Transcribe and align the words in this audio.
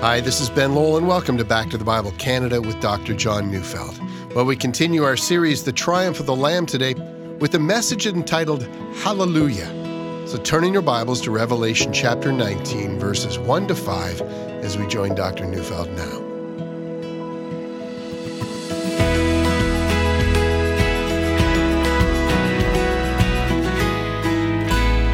Hi, 0.00 0.20
this 0.20 0.40
is 0.40 0.48
Ben 0.48 0.76
Lowell, 0.76 0.96
and 0.96 1.08
welcome 1.08 1.36
to 1.38 1.44
Back 1.44 1.70
to 1.70 1.76
the 1.76 1.82
Bible 1.82 2.12
Canada 2.18 2.62
with 2.62 2.78
Dr. 2.80 3.14
John 3.14 3.50
Neufeld. 3.50 4.00
Well, 4.32 4.44
we 4.44 4.54
continue 4.54 5.02
our 5.02 5.16
series, 5.16 5.64
The 5.64 5.72
Triumph 5.72 6.20
of 6.20 6.26
the 6.26 6.36
Lamb, 6.36 6.66
today 6.66 6.94
with 7.40 7.52
a 7.56 7.58
message 7.58 8.06
entitled 8.06 8.62
Hallelujah. 8.94 9.66
So 10.28 10.38
turn 10.38 10.62
in 10.62 10.72
your 10.72 10.82
Bibles 10.82 11.20
to 11.22 11.32
Revelation 11.32 11.92
chapter 11.92 12.30
19, 12.30 13.00
verses 13.00 13.40
1 13.40 13.66
to 13.66 13.74
5, 13.74 14.20
as 14.62 14.78
we 14.78 14.86
join 14.86 15.16
Dr. 15.16 15.46
Neufeld 15.46 15.90
now. 15.90 16.27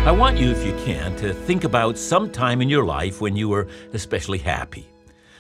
I 0.05 0.12
want 0.12 0.36
you, 0.36 0.50
if 0.50 0.66
you 0.66 0.75
can, 0.84 1.16
to 1.16 1.32
think 1.32 1.64
about 1.64 1.96
some 1.96 2.30
time 2.30 2.61
in 2.61 2.68
your 2.68 2.84
life 2.84 3.23
when 3.23 3.36
you 3.36 3.48
were 3.48 3.68
especially 3.95 4.36
happy. 4.36 4.86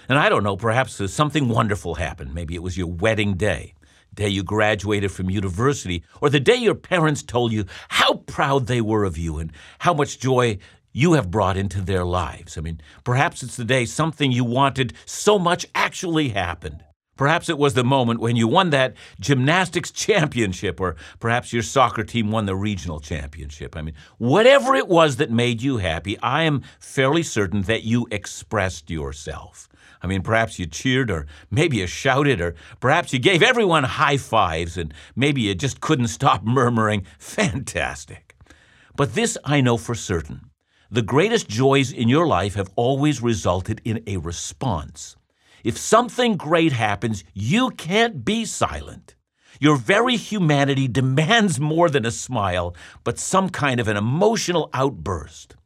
And 0.08 0.18
I 0.18 0.30
don't 0.30 0.42
know, 0.42 0.56
perhaps 0.56 1.12
something 1.12 1.50
wonderful 1.50 1.96
happened. 1.96 2.34
Maybe 2.34 2.54
it 2.54 2.62
was 2.62 2.78
your 2.78 2.86
wedding 2.86 3.34
day, 3.34 3.74
day 4.14 4.30
you 4.30 4.42
graduated 4.42 5.12
from 5.12 5.28
university, 5.28 6.02
or 6.22 6.30
the 6.30 6.40
day 6.40 6.56
your 6.56 6.74
parents 6.74 7.22
told 7.22 7.52
you 7.52 7.66
how 7.88 8.14
proud 8.14 8.66
they 8.66 8.80
were 8.80 9.04
of 9.04 9.18
you 9.18 9.36
and 9.36 9.52
how 9.80 9.92
much 9.92 10.18
joy 10.18 10.56
you 10.92 11.12
have 11.12 11.30
brought 11.30 11.58
into 11.58 11.82
their 11.82 12.06
lives. 12.06 12.56
I 12.56 12.62
mean, 12.62 12.80
perhaps 13.04 13.42
it's 13.42 13.56
the 13.56 13.66
day 13.66 13.84
something 13.84 14.32
you 14.32 14.44
wanted 14.44 14.94
so 15.04 15.38
much 15.38 15.66
actually 15.74 16.30
happened. 16.30 16.82
Perhaps 17.16 17.48
it 17.48 17.58
was 17.58 17.74
the 17.74 17.84
moment 17.84 18.20
when 18.20 18.36
you 18.36 18.48
won 18.48 18.70
that 18.70 18.94
gymnastics 19.20 19.90
championship, 20.06 20.80
or 20.80 20.96
perhaps 21.20 21.52
your 21.52 21.62
soccer 21.62 22.04
team 22.04 22.30
won 22.30 22.46
the 22.46 22.56
regional 22.56 23.00
championship. 23.00 23.76
I 23.76 23.82
mean, 23.82 23.94
whatever 24.18 24.74
it 24.74 24.88
was 24.88 25.16
that 25.16 25.30
made 25.30 25.62
you 25.62 25.78
happy, 25.78 26.18
I 26.20 26.42
am 26.42 26.62
fairly 26.78 27.22
certain 27.22 27.62
that 27.62 27.84
you 27.84 28.06
expressed 28.10 28.90
yourself. 28.90 29.68
I 30.02 30.06
mean, 30.06 30.22
perhaps 30.22 30.58
you 30.58 30.66
cheered, 30.66 31.10
or 31.10 31.26
maybe 31.50 31.78
you 31.78 31.86
shouted, 31.86 32.40
or 32.40 32.54
perhaps 32.78 33.12
you 33.12 33.18
gave 33.18 33.42
everyone 33.42 33.84
high 33.84 34.18
fives, 34.18 34.76
and 34.76 34.92
maybe 35.16 35.42
you 35.42 35.54
just 35.54 35.80
couldn't 35.80 36.08
stop 36.08 36.44
murmuring, 36.44 37.06
Fantastic. 37.18 38.36
But 38.96 39.14
this 39.14 39.36
I 39.44 39.60
know 39.60 39.76
for 39.76 39.94
certain 39.94 40.50
the 40.90 41.02
greatest 41.02 41.48
joys 41.48 41.90
in 41.90 42.08
your 42.08 42.26
life 42.26 42.54
have 42.54 42.70
always 42.76 43.20
resulted 43.20 43.80
in 43.84 44.02
a 44.06 44.18
response. 44.18 45.16
If 45.64 45.78
something 45.78 46.36
great 46.36 46.72
happens, 46.72 47.24
you 47.32 47.70
can't 47.70 48.22
be 48.22 48.44
silent. 48.44 49.14
Your 49.58 49.76
very 49.76 50.16
humanity 50.16 50.86
demands 50.88 51.58
more 51.58 51.88
than 51.88 52.04
a 52.04 52.10
smile, 52.10 52.76
but 53.02 53.18
some 53.18 53.48
kind 53.48 53.80
of 53.80 53.88
an 53.88 53.96
emotional 53.96 54.68
outburst. 54.74 55.56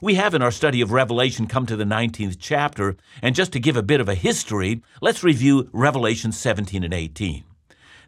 We 0.00 0.14
have 0.14 0.34
in 0.34 0.40
our 0.40 0.52
study 0.52 0.80
of 0.80 0.92
Revelation 0.92 1.48
come 1.48 1.66
to 1.66 1.76
the 1.76 1.84
19th 1.84 2.36
chapter, 2.38 2.96
and 3.20 3.34
just 3.34 3.52
to 3.52 3.60
give 3.60 3.76
a 3.76 3.82
bit 3.82 4.00
of 4.00 4.08
a 4.08 4.14
history, 4.14 4.82
let's 5.02 5.24
review 5.24 5.68
Revelation 5.72 6.30
17 6.30 6.84
and 6.84 6.94
18. 6.94 7.42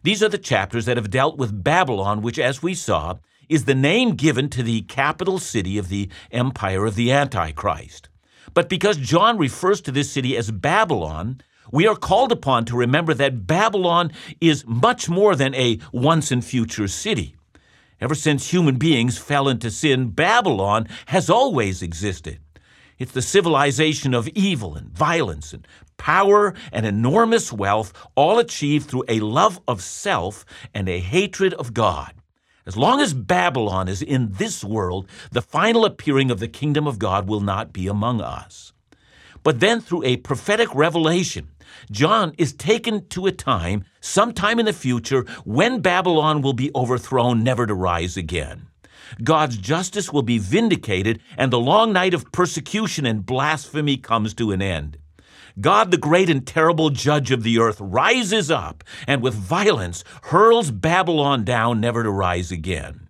These 0.01 0.23
are 0.23 0.29
the 0.29 0.37
chapters 0.37 0.85
that 0.85 0.97
have 0.97 1.09
dealt 1.09 1.37
with 1.37 1.63
Babylon, 1.63 2.21
which, 2.21 2.39
as 2.39 2.63
we 2.63 2.73
saw, 2.73 3.15
is 3.49 3.65
the 3.65 3.75
name 3.75 4.15
given 4.15 4.49
to 4.49 4.63
the 4.63 4.81
capital 4.83 5.39
city 5.39 5.77
of 5.77 5.89
the 5.89 6.09
empire 6.31 6.85
of 6.85 6.95
the 6.95 7.11
Antichrist. 7.11 8.07
But 8.53 8.69
because 8.69 8.97
John 8.97 9.37
refers 9.37 9.81
to 9.81 9.91
this 9.91 10.11
city 10.11 10.37
as 10.37 10.51
Babylon, 10.51 11.41
we 11.71 11.87
are 11.87 11.95
called 11.95 12.31
upon 12.31 12.65
to 12.65 12.77
remember 12.77 13.13
that 13.13 13.47
Babylon 13.47 14.11
is 14.39 14.65
much 14.67 15.09
more 15.09 15.35
than 15.35 15.55
a 15.55 15.79
once 15.91 16.31
and 16.31 16.43
future 16.43 16.87
city. 16.87 17.35
Ever 17.99 18.15
since 18.15 18.51
human 18.51 18.75
beings 18.75 19.17
fell 19.17 19.47
into 19.47 19.71
sin, 19.71 20.09
Babylon 20.09 20.87
has 21.07 21.29
always 21.29 21.81
existed. 21.81 22.39
It's 22.99 23.13
the 23.13 23.21
civilization 23.21 24.13
of 24.13 24.27
evil 24.29 24.75
and 24.75 24.89
violence 24.89 25.53
and 25.53 25.67
power 25.97 26.53
and 26.71 26.85
enormous 26.85 27.51
wealth, 27.51 27.93
all 28.15 28.39
achieved 28.39 28.89
through 28.89 29.05
a 29.07 29.19
love 29.21 29.59
of 29.67 29.81
self 29.81 30.45
and 30.73 30.89
a 30.89 30.99
hatred 30.99 31.53
of 31.53 31.73
God. 31.73 32.13
As 32.65 32.77
long 32.77 33.01
as 33.01 33.13
Babylon 33.13 33.87
is 33.87 34.01
in 34.01 34.31
this 34.33 34.63
world, 34.63 35.07
the 35.31 35.41
final 35.41 35.83
appearing 35.83 36.31
of 36.31 36.39
the 36.39 36.47
kingdom 36.47 36.87
of 36.87 36.99
God 36.99 37.27
will 37.27 37.41
not 37.41 37.73
be 37.73 37.87
among 37.87 38.21
us. 38.21 38.71
But 39.43 39.59
then, 39.59 39.81
through 39.81 40.05
a 40.05 40.17
prophetic 40.17 40.73
revelation, 40.73 41.49
John 41.91 42.33
is 42.37 42.53
taken 42.53 43.07
to 43.09 43.25
a 43.25 43.33
time, 43.33 43.83
sometime 43.99 44.59
in 44.59 44.65
the 44.65 44.73
future, 44.73 45.25
when 45.43 45.81
Babylon 45.81 46.41
will 46.41 46.53
be 46.53 46.71
overthrown, 46.73 47.43
never 47.43 47.67
to 47.67 47.73
rise 47.73 48.15
again. 48.15 48.67
God's 49.21 49.57
justice 49.57 50.13
will 50.13 50.23
be 50.23 50.37
vindicated, 50.37 51.19
and 51.37 51.51
the 51.51 51.59
long 51.59 51.91
night 51.91 52.13
of 52.13 52.31
persecution 52.31 53.05
and 53.05 53.25
blasphemy 53.25 53.97
comes 53.97 54.33
to 54.35 54.51
an 54.51 54.61
end. 54.61 54.97
God, 55.61 55.91
the 55.91 55.97
great 55.97 56.29
and 56.29 56.45
terrible 56.45 56.89
judge 56.89 57.31
of 57.31 57.43
the 57.43 57.59
earth, 57.59 57.77
rises 57.79 58.49
up 58.49 58.83
and 59.07 59.21
with 59.21 59.35
violence 59.35 60.03
hurls 60.23 60.71
Babylon 60.71 61.43
down, 61.43 61.79
never 61.79 62.03
to 62.03 62.09
rise 62.09 62.51
again. 62.51 63.07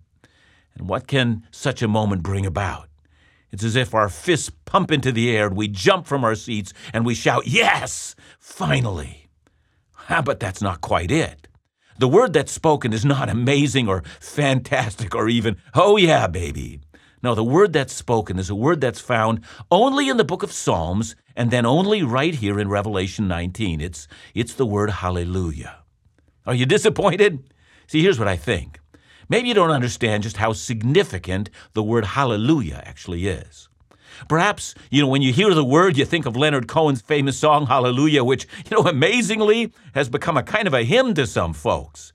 And 0.76 0.88
what 0.88 1.06
can 1.06 1.46
such 1.50 1.80
a 1.82 1.88
moment 1.88 2.22
bring 2.22 2.44
about? 2.44 2.88
It's 3.50 3.64
as 3.64 3.76
if 3.76 3.94
our 3.94 4.08
fists 4.08 4.50
pump 4.64 4.90
into 4.90 5.12
the 5.12 5.34
air 5.34 5.46
and 5.46 5.56
we 5.56 5.68
jump 5.68 6.06
from 6.06 6.24
our 6.24 6.34
seats 6.34 6.72
and 6.92 7.06
we 7.06 7.14
shout, 7.14 7.46
Yes, 7.46 8.14
finally. 8.38 9.28
Ah, 10.10 10.22
but 10.22 10.40
that's 10.40 10.60
not 10.60 10.80
quite 10.80 11.10
it. 11.10 11.48
The 11.98 12.08
word 12.08 12.32
that's 12.32 12.52
spoken 12.52 12.92
is 12.92 13.04
not 13.04 13.30
amazing 13.30 13.88
or 13.88 14.02
fantastic 14.20 15.14
or 15.14 15.28
even, 15.28 15.56
oh 15.74 15.96
yeah, 15.96 16.26
baby. 16.26 16.80
No, 17.24 17.34
the 17.34 17.42
word 17.42 17.72
that's 17.72 17.94
spoken 17.94 18.38
is 18.38 18.50
a 18.50 18.54
word 18.54 18.82
that's 18.82 19.00
found 19.00 19.40
only 19.70 20.10
in 20.10 20.18
the 20.18 20.24
book 20.24 20.42
of 20.42 20.52
Psalms 20.52 21.16
and 21.34 21.50
then 21.50 21.64
only 21.64 22.02
right 22.02 22.34
here 22.34 22.60
in 22.60 22.68
Revelation 22.68 23.26
19. 23.26 23.80
It's, 23.80 24.06
it's 24.34 24.52
the 24.52 24.66
word 24.66 24.90
hallelujah. 24.90 25.78
Are 26.44 26.54
you 26.54 26.66
disappointed? 26.66 27.50
See, 27.86 28.02
here's 28.02 28.18
what 28.18 28.28
I 28.28 28.36
think. 28.36 28.78
Maybe 29.26 29.48
you 29.48 29.54
don't 29.54 29.70
understand 29.70 30.22
just 30.22 30.36
how 30.36 30.52
significant 30.52 31.48
the 31.72 31.82
word 31.82 32.04
hallelujah 32.04 32.82
actually 32.84 33.26
is. 33.26 33.70
Perhaps, 34.28 34.74
you 34.90 35.00
know, 35.00 35.08
when 35.08 35.22
you 35.22 35.32
hear 35.32 35.54
the 35.54 35.64
word, 35.64 35.96
you 35.96 36.04
think 36.04 36.26
of 36.26 36.36
Leonard 36.36 36.68
Cohen's 36.68 37.00
famous 37.00 37.38
song, 37.38 37.64
Hallelujah, 37.64 38.22
which, 38.22 38.46
you 38.70 38.76
know, 38.76 38.86
amazingly 38.86 39.72
has 39.94 40.10
become 40.10 40.36
a 40.36 40.42
kind 40.42 40.68
of 40.68 40.74
a 40.74 40.84
hymn 40.84 41.14
to 41.14 41.26
some 41.26 41.54
folks. 41.54 42.12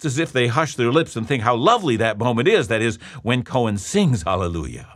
It's 0.00 0.06
as 0.06 0.18
if 0.18 0.32
they 0.32 0.46
hush 0.46 0.76
their 0.76 0.90
lips 0.90 1.14
and 1.14 1.28
think 1.28 1.42
how 1.42 1.54
lovely 1.54 1.94
that 1.96 2.16
moment 2.16 2.48
is, 2.48 2.68
that 2.68 2.80
is, 2.80 2.96
when 3.22 3.42
Cohen 3.42 3.76
sings 3.76 4.22
Hallelujah. 4.22 4.88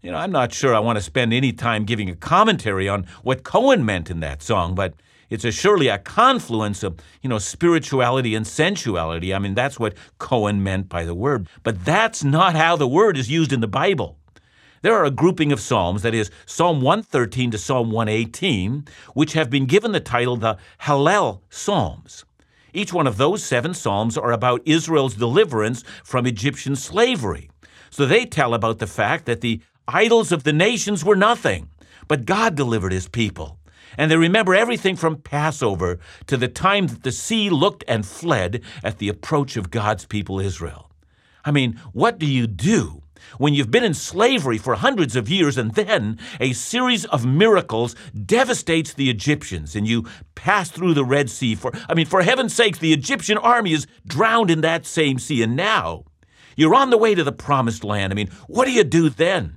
You 0.00 0.10
know, 0.10 0.16
I'm 0.16 0.32
not 0.32 0.54
sure 0.54 0.74
I 0.74 0.78
want 0.78 0.96
to 0.96 1.02
spend 1.02 1.34
any 1.34 1.52
time 1.52 1.84
giving 1.84 2.08
a 2.08 2.16
commentary 2.16 2.88
on 2.88 3.04
what 3.22 3.42
Cohen 3.42 3.84
meant 3.84 4.10
in 4.10 4.20
that 4.20 4.42
song, 4.42 4.74
but 4.74 4.94
it's 5.28 5.44
a, 5.44 5.52
surely 5.52 5.88
a 5.88 5.98
confluence 5.98 6.82
of, 6.82 6.98
you 7.20 7.28
know, 7.28 7.36
spirituality 7.36 8.34
and 8.34 8.46
sensuality. 8.46 9.34
I 9.34 9.38
mean, 9.38 9.52
that's 9.52 9.78
what 9.78 9.92
Cohen 10.16 10.62
meant 10.62 10.88
by 10.88 11.04
the 11.04 11.14
word. 11.14 11.46
But 11.62 11.84
that's 11.84 12.24
not 12.24 12.54
how 12.54 12.74
the 12.76 12.88
word 12.88 13.18
is 13.18 13.30
used 13.30 13.52
in 13.52 13.60
the 13.60 13.68
Bible. 13.68 14.16
There 14.80 14.94
are 14.94 15.04
a 15.04 15.10
grouping 15.10 15.52
of 15.52 15.60
Psalms, 15.60 16.00
that 16.00 16.14
is, 16.14 16.30
Psalm 16.46 16.80
113 16.80 17.50
to 17.50 17.58
Psalm 17.58 17.90
118, 17.90 18.86
which 19.12 19.34
have 19.34 19.50
been 19.50 19.66
given 19.66 19.92
the 19.92 20.00
title 20.00 20.38
the 20.38 20.56
Hallel 20.80 21.42
Psalms. 21.50 22.24
Each 22.72 22.92
one 22.92 23.06
of 23.06 23.16
those 23.16 23.44
seven 23.44 23.74
Psalms 23.74 24.16
are 24.16 24.32
about 24.32 24.62
Israel's 24.64 25.14
deliverance 25.14 25.84
from 26.04 26.26
Egyptian 26.26 26.76
slavery. 26.76 27.50
So 27.90 28.06
they 28.06 28.24
tell 28.24 28.54
about 28.54 28.78
the 28.78 28.86
fact 28.86 29.26
that 29.26 29.42
the 29.42 29.60
idols 29.86 30.32
of 30.32 30.44
the 30.44 30.52
nations 30.52 31.04
were 31.04 31.16
nothing, 31.16 31.68
but 32.08 32.24
God 32.24 32.54
delivered 32.54 32.92
his 32.92 33.08
people. 33.08 33.58
And 33.98 34.10
they 34.10 34.16
remember 34.16 34.54
everything 34.54 34.96
from 34.96 35.16
Passover 35.16 35.98
to 36.26 36.38
the 36.38 36.48
time 36.48 36.86
that 36.86 37.02
the 37.02 37.12
sea 37.12 37.50
looked 37.50 37.84
and 37.86 38.06
fled 38.06 38.62
at 38.82 38.98
the 38.98 39.10
approach 39.10 39.58
of 39.58 39.70
God's 39.70 40.06
people 40.06 40.40
Israel. 40.40 40.90
I 41.44 41.50
mean, 41.50 41.78
what 41.92 42.18
do 42.18 42.26
you 42.26 42.46
do 42.46 43.01
when 43.38 43.54
you've 43.54 43.70
been 43.70 43.84
in 43.84 43.94
slavery 43.94 44.58
for 44.58 44.74
hundreds 44.74 45.16
of 45.16 45.28
years 45.28 45.58
and 45.58 45.74
then 45.74 46.18
a 46.40 46.52
series 46.52 47.04
of 47.06 47.24
miracles 47.26 47.94
devastates 48.26 48.92
the 48.92 49.10
Egyptians 49.10 49.74
and 49.74 49.86
you 49.86 50.06
pass 50.34 50.70
through 50.70 50.94
the 50.94 51.04
Red 51.04 51.30
Sea 51.30 51.54
for 51.54 51.72
I 51.88 51.94
mean 51.94 52.06
for 52.06 52.22
heaven's 52.22 52.54
sake 52.54 52.78
the 52.78 52.92
Egyptian 52.92 53.38
army 53.38 53.72
is 53.72 53.86
drowned 54.06 54.50
in 54.50 54.60
that 54.62 54.86
same 54.86 55.18
sea 55.18 55.42
and 55.42 55.56
now 55.56 56.04
you're 56.56 56.74
on 56.74 56.90
the 56.90 56.98
way 56.98 57.14
to 57.14 57.24
the 57.24 57.32
promised 57.32 57.84
land. 57.84 58.12
I 58.12 58.16
mean, 58.16 58.30
what 58.46 58.66
do 58.66 58.72
you 58.72 58.84
do 58.84 59.08
then? 59.08 59.56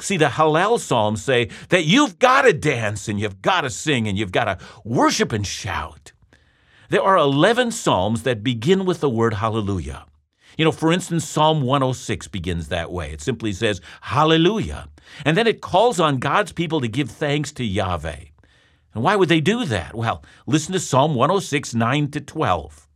See, 0.00 0.16
the 0.16 0.26
Hallel 0.26 0.78
Psalms 0.78 1.22
say 1.22 1.50
that 1.68 1.84
you've 1.84 2.18
got 2.18 2.42
to 2.42 2.54
dance 2.54 3.06
and 3.06 3.20
you've 3.20 3.42
got 3.42 3.62
to 3.62 3.70
sing 3.70 4.08
and 4.08 4.16
you've 4.16 4.32
got 4.32 4.44
to 4.44 4.58
worship 4.82 5.32
and 5.32 5.46
shout. 5.46 6.12
There 6.88 7.02
are 7.02 7.18
11 7.18 7.70
Psalms 7.72 8.22
that 8.22 8.42
begin 8.42 8.86
with 8.86 9.00
the 9.00 9.10
word 9.10 9.34
hallelujah. 9.34 10.06
You 10.60 10.64
know, 10.64 10.72
for 10.72 10.92
instance, 10.92 11.26
Psalm 11.26 11.62
106 11.62 12.28
begins 12.28 12.68
that 12.68 12.92
way. 12.92 13.12
It 13.12 13.22
simply 13.22 13.50
says, 13.50 13.80
Hallelujah. 14.02 14.88
And 15.24 15.34
then 15.34 15.46
it 15.46 15.62
calls 15.62 15.98
on 15.98 16.18
God's 16.18 16.52
people 16.52 16.82
to 16.82 16.86
give 16.86 17.10
thanks 17.10 17.50
to 17.52 17.64
Yahweh. 17.64 18.24
And 18.92 19.02
why 19.02 19.16
would 19.16 19.30
they 19.30 19.40
do 19.40 19.64
that? 19.64 19.94
Well, 19.94 20.22
listen 20.46 20.74
to 20.74 20.78
Psalm 20.78 21.14
106, 21.14 21.74
9 21.74 22.10
to 22.10 22.20
12. 22.20 22.86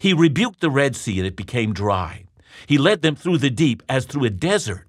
He 0.00 0.12
rebuked 0.14 0.58
the 0.58 0.68
Red 0.68 0.96
Sea 0.96 1.18
and 1.18 1.28
it 1.28 1.36
became 1.36 1.72
dry. 1.72 2.24
He 2.66 2.76
led 2.76 3.02
them 3.02 3.14
through 3.14 3.38
the 3.38 3.50
deep 3.50 3.84
as 3.88 4.04
through 4.04 4.24
a 4.24 4.30
desert. 4.30 4.88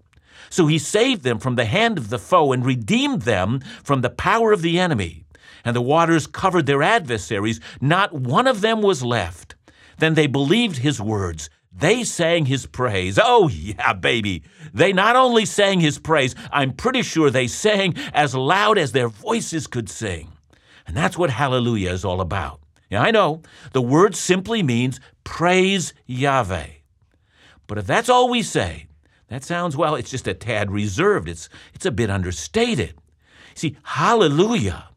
So 0.50 0.66
he 0.66 0.80
saved 0.80 1.22
them 1.22 1.38
from 1.38 1.54
the 1.54 1.66
hand 1.66 2.00
of 2.00 2.10
the 2.10 2.18
foe 2.18 2.52
and 2.52 2.66
redeemed 2.66 3.22
them 3.22 3.60
from 3.84 4.02
the 4.02 4.10
power 4.10 4.52
of 4.52 4.64
the 4.64 4.80
enemy. 4.80 5.24
And 5.64 5.76
the 5.76 5.82
waters 5.82 6.26
covered 6.26 6.66
their 6.66 6.82
adversaries, 6.82 7.60
not 7.80 8.12
one 8.12 8.48
of 8.48 8.62
them 8.62 8.82
was 8.82 9.04
left. 9.04 9.54
Then 10.00 10.16
they 10.16 10.26
believed 10.26 10.78
his 10.78 11.00
words. 11.00 11.52
They 11.78 12.04
sang 12.04 12.46
his 12.46 12.66
praise. 12.66 13.20
Oh, 13.22 13.50
yeah, 13.50 13.94
baby. 13.94 14.42
They 14.74 14.94
not 14.94 15.16
only 15.16 15.46
sang 15.46 15.80
his 15.80 16.00
praise, 16.00 16.34
I'm 16.52 16.74
pretty 16.74 17.04
sure 17.04 17.30
they 17.30 17.48
sang 17.48 17.94
as 18.14 18.34
loud 18.34 18.80
as 18.80 18.94
their 18.94 19.10
voices 19.10 19.68
could 19.68 19.88
sing. 19.88 20.32
And 20.88 20.98
that's 20.98 21.18
what 21.18 21.30
hallelujah 21.30 21.92
is 21.92 22.04
all 22.04 22.20
about. 22.20 22.62
Yeah, 22.90 23.04
I 23.04 23.12
know. 23.12 23.44
The 23.74 23.82
word 23.82 24.16
simply 24.16 24.64
means 24.64 25.00
praise 25.24 25.94
Yahweh. 26.08 26.68
But 27.68 27.78
if 27.78 27.86
that's 27.86 28.10
all 28.10 28.30
we 28.30 28.42
say, 28.42 28.88
that 29.28 29.44
sounds, 29.44 29.78
well, 29.78 29.94
it's 29.94 30.10
just 30.10 30.28
a 30.28 30.34
tad 30.34 30.72
reserved. 30.72 31.30
It's, 31.30 31.48
it's 31.76 31.86
a 31.86 31.92
bit 31.92 32.10
understated. 32.10 32.96
See, 33.54 33.78
hallelujah 33.84 34.90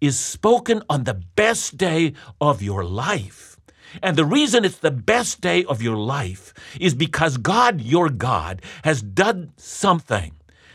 is 0.00 0.18
spoken 0.18 0.82
on 0.88 1.04
the 1.04 1.14
best 1.14 1.76
day 1.76 2.14
of 2.40 2.62
your 2.62 2.84
life. 2.84 3.51
And 4.02 4.16
the 4.16 4.24
reason 4.24 4.64
it's 4.64 4.78
the 4.78 4.90
best 4.90 5.40
day 5.40 5.64
of 5.64 5.82
your 5.82 5.96
life 5.96 6.54
is 6.80 6.94
because 6.94 7.36
God, 7.36 7.80
your 7.80 8.08
God, 8.08 8.62
has 8.84 9.02
done 9.02 9.52
something 9.56 10.32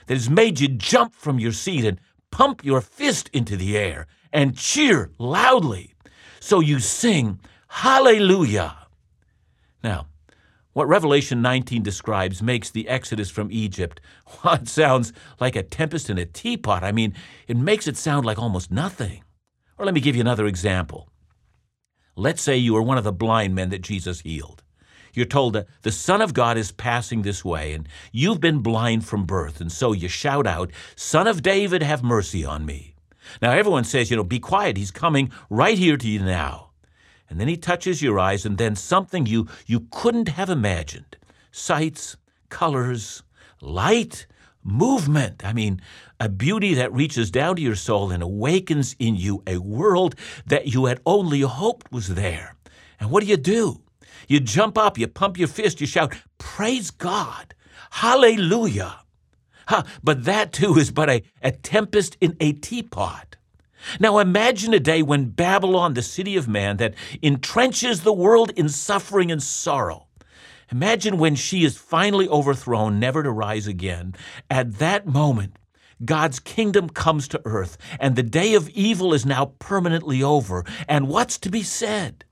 that 0.08 0.14
has 0.14 0.30
made 0.30 0.60
you 0.60 0.68
jump 0.68 1.16
from 1.16 1.40
your 1.40 1.52
seat 1.52 1.86
and 1.86 2.00
pump 2.32 2.64
your 2.64 2.82
fist 2.82 3.30
into 3.34 3.56
the 3.58 3.78
air 3.78 4.08
and 4.32 4.58
cheer 4.58 5.12
loudly. 5.18 5.94
So 6.40 6.60
you 6.60 6.80
sing, 6.80 7.40
Hallelujah. 7.68 8.76
Now, 9.84 10.08
what 10.74 10.88
Revelation 10.88 11.42
19 11.42 11.84
describes 11.84 12.42
makes 12.42 12.70
the 12.70 12.88
exodus 12.88 13.30
from 13.30 13.52
Egypt, 13.52 14.00
well, 14.44 14.66
sounds 14.66 15.14
like 15.40 15.56
a 15.56 15.64
tempest 15.64 16.10
in 16.10 16.18
a 16.18 16.26
teapot. 16.26 16.84
I 16.84 16.92
mean, 16.92 17.14
it 17.48 17.58
makes 17.58 17.88
it 17.88 17.98
sound 17.98 18.26
like 18.26 18.38
almost 18.38 18.72
nothing. 18.72 19.24
Or 19.78 19.86
let 19.86 19.94
me 19.94 20.02
give 20.02 20.16
you 20.16 20.22
another 20.22 20.46
example. 20.46 21.10
Let's 22.20 22.42
say 22.42 22.58
you 22.58 22.76
are 22.76 22.82
one 22.82 22.98
of 22.98 23.04
the 23.04 23.14
blind 23.14 23.54
men 23.54 23.70
that 23.70 23.84
Jesus 23.84 24.22
healed. 24.22 24.64
You're 25.14 25.28
told 25.28 25.54
that 25.54 25.68
the 25.84 25.92
Son 25.92 26.20
of 26.20 26.34
God 26.34 26.58
is 26.58 26.72
passing 26.72 27.22
this 27.22 27.46
way, 27.46 27.74
and 27.74 27.88
you've 28.12 28.42
been 28.42 28.64
blind 28.64 29.06
from 29.06 29.26
birth, 29.26 29.62
and 29.62 29.72
so 29.72 29.92
you 29.92 30.08
shout 30.08 30.48
out, 30.48 30.72
Son 30.96 31.28
of 31.28 31.44
David, 31.44 31.84
have 31.84 32.04
mercy 32.04 32.44
on 32.44 32.66
me. 32.66 32.96
Now, 33.40 33.52
everyone 33.52 33.84
says, 33.84 34.10
you 34.10 34.18
know, 34.18 34.24
be 34.24 34.40
quiet, 34.40 34.78
he's 34.78 34.90
coming 34.90 35.32
right 35.52 35.78
here 35.78 35.96
to 35.96 36.10
you 36.10 36.24
now. 36.24 36.72
And 37.30 37.40
then 37.40 37.48
he 37.48 37.56
touches 37.56 38.02
your 38.02 38.20
eyes, 38.20 38.48
and 38.48 38.58
then 38.58 38.76
something 38.76 39.28
you, 39.28 39.48
you 39.68 39.88
couldn't 39.92 40.30
have 40.30 40.50
imagined 40.50 41.18
sights, 41.52 42.18
colors, 42.50 43.22
light, 43.62 44.26
movement. 44.68 45.44
I 45.46 45.54
mean, 45.54 45.82
a 46.20 46.30
beauty 46.30 46.74
that 46.76 46.94
reaches 46.94 47.32
down 47.32 47.56
to 47.56 47.62
your 47.62 47.76
soul 47.76 48.12
and 48.12 48.22
awakens 48.22 48.96
in 49.00 49.16
you 49.16 49.42
a 49.48 49.58
world 49.58 50.16
that 50.46 50.68
you 50.68 50.86
had 50.86 51.00
only 51.06 51.42
hoped 51.42 51.92
was 51.92 52.10
there. 52.10 52.56
And 53.00 53.10
what 53.10 53.24
do 53.24 53.30
you 53.30 53.38
do? 53.38 53.82
You 54.28 54.40
jump 54.40 54.78
up, 54.78 54.98
you 54.98 55.08
pump 55.08 55.38
your 55.38 55.48
fist, 55.48 55.80
you 55.80 55.88
shout, 55.88 56.14
Praise 56.38 56.92
God! 56.92 57.56
Hallelujah! 57.92 59.00
But 60.04 60.26
that 60.26 60.54
too 60.54 60.78
is 60.78 60.92
but 60.92 61.10
a, 61.10 61.24
a 61.42 61.52
tempest 61.52 62.18
in 62.20 62.36
a 62.40 62.54
teapot. 62.54 63.36
Now 64.00 64.18
imagine 64.20 64.74
a 64.74 64.80
day 64.80 65.02
when 65.02 65.30
Babylon, 65.30 65.94
the 65.94 66.02
city 66.02 66.36
of 66.36 66.48
man 66.48 66.78
that 66.78 66.94
entrenches 67.24 68.04
the 68.04 68.14
world 68.14 68.52
in 68.56 68.70
suffering 68.70 69.32
and 69.32 69.42
sorrow, 69.42 70.07
imagine 70.72 71.18
when 71.18 71.36
she 71.36 71.64
is 71.64 71.78
finally 71.78 72.28
overthrown, 72.28 73.00
never 73.00 73.24
to 73.24 73.32
rise 73.32 73.68
again. 73.68 74.16
At 74.50 74.76
that 74.80 75.08
moment, 75.08 75.58
God's 76.04 76.40
kingdom 76.40 76.90
comes 76.90 77.28
to 77.30 77.42
earth, 77.46 77.78
and 78.00 78.16
the 78.16 78.24
day 78.24 78.54
of 78.54 78.70
evil 78.70 79.14
is 79.14 79.26
now 79.26 79.54
permanently 79.60 80.22
over. 80.22 80.64
And 80.88 81.08
what's 81.08 81.38
to 81.40 81.50
be 81.50 81.64
said? 81.64 82.24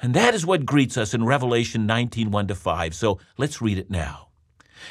And 0.00 0.14
that 0.14 0.34
is 0.34 0.46
what 0.46 0.64
greets 0.64 0.96
us 0.96 1.12
in 1.12 1.24
Revelation 1.24 1.86
19 1.86 2.30
1 2.30 2.46
to 2.48 2.54
5. 2.54 2.94
So 2.94 3.18
let's 3.36 3.60
read 3.60 3.78
it 3.78 3.90
now. 3.90 4.28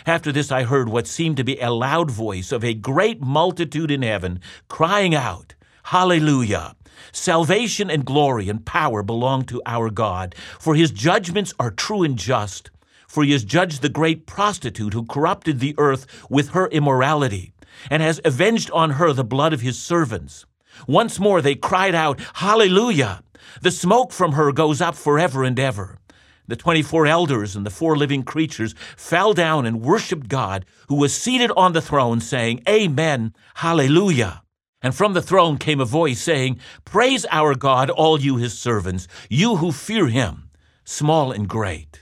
After 0.05 0.31
this, 0.31 0.51
I 0.51 0.63
heard 0.63 0.89
what 0.89 1.07
seemed 1.07 1.37
to 1.37 1.43
be 1.43 1.59
a 1.59 1.71
loud 1.71 2.11
voice 2.11 2.51
of 2.51 2.63
a 2.63 2.73
great 2.73 3.21
multitude 3.21 3.89
in 3.89 4.01
heaven 4.01 4.41
crying 4.67 5.15
out, 5.15 5.55
Hallelujah! 5.83 6.75
Salvation 7.11 7.89
and 7.89 8.05
glory 8.05 8.49
and 8.49 8.65
power 8.65 9.03
belong 9.03 9.43
to 9.45 9.61
our 9.65 9.89
God, 9.89 10.35
for 10.59 10.75
his 10.75 10.91
judgments 10.91 11.53
are 11.59 11.71
true 11.71 12.03
and 12.03 12.17
just. 12.17 12.69
For 13.07 13.23
he 13.23 13.31
has 13.31 13.43
judged 13.43 13.81
the 13.81 13.89
great 13.89 14.25
prostitute 14.25 14.93
who 14.93 15.05
corrupted 15.05 15.59
the 15.59 15.75
earth 15.77 16.27
with 16.29 16.49
her 16.49 16.67
immorality, 16.67 17.53
and 17.89 18.03
has 18.03 18.19
avenged 18.25 18.69
on 18.71 18.91
her 18.91 19.13
the 19.13 19.23
blood 19.23 19.53
of 19.53 19.61
his 19.61 19.79
servants. 19.79 20.45
Once 20.87 21.19
more 21.19 21.41
they 21.41 21.55
cried 21.55 21.95
out, 21.95 22.19
Hallelujah! 22.35 23.23
The 23.61 23.71
smoke 23.71 24.11
from 24.11 24.33
her 24.33 24.51
goes 24.51 24.81
up 24.81 24.95
forever 24.95 25.43
and 25.43 25.59
ever. 25.59 25.99
The 26.47 26.55
24 26.55 27.07
elders 27.07 27.55
and 27.55 27.65
the 27.65 27.69
four 27.69 27.97
living 27.97 28.23
creatures 28.23 28.73
fell 28.95 29.33
down 29.33 29.65
and 29.65 29.81
worshiped 29.81 30.29
God, 30.29 30.65
who 30.87 30.95
was 30.95 31.13
seated 31.13 31.51
on 31.57 31.73
the 31.73 31.81
throne, 31.81 32.21
saying, 32.21 32.63
Amen, 32.69 33.33
Hallelujah. 33.55 34.43
And 34.81 34.93
from 34.93 35.13
the 35.13 35.21
throne 35.21 35.57
came 35.57 35.81
a 35.81 35.85
voice 35.85 36.21
saying, 36.21 36.59
Praise 36.85 37.25
our 37.31 37.55
God, 37.55 37.89
all 37.89 38.19
you 38.19 38.37
his 38.37 38.57
servants, 38.57 39.07
you 39.29 39.57
who 39.57 39.71
fear 39.71 40.07
him, 40.07 40.49
small 40.83 41.31
and 41.31 41.47
great. 41.47 42.01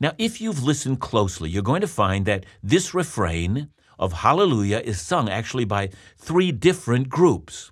Now, 0.00 0.12
if 0.16 0.40
you've 0.40 0.62
listened 0.62 1.00
closely, 1.00 1.50
you're 1.50 1.62
going 1.62 1.80
to 1.80 1.88
find 1.88 2.24
that 2.26 2.46
this 2.62 2.94
refrain 2.94 3.68
of 3.98 4.12
Hallelujah 4.12 4.78
is 4.78 5.00
sung 5.00 5.28
actually 5.28 5.64
by 5.64 5.90
three 6.16 6.52
different 6.52 7.08
groups. 7.08 7.70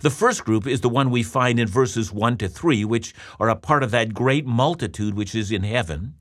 The 0.00 0.10
first 0.10 0.44
group 0.44 0.66
is 0.66 0.80
the 0.80 0.88
one 0.88 1.10
we 1.10 1.22
find 1.22 1.58
in 1.58 1.66
verses 1.66 2.12
1 2.12 2.38
to 2.38 2.48
3, 2.48 2.84
which 2.84 3.14
are 3.40 3.48
a 3.48 3.56
part 3.56 3.82
of 3.82 3.90
that 3.90 4.14
great 4.14 4.46
multitude 4.46 5.14
which 5.14 5.34
is 5.34 5.50
in 5.50 5.62
heaven. 5.62 6.14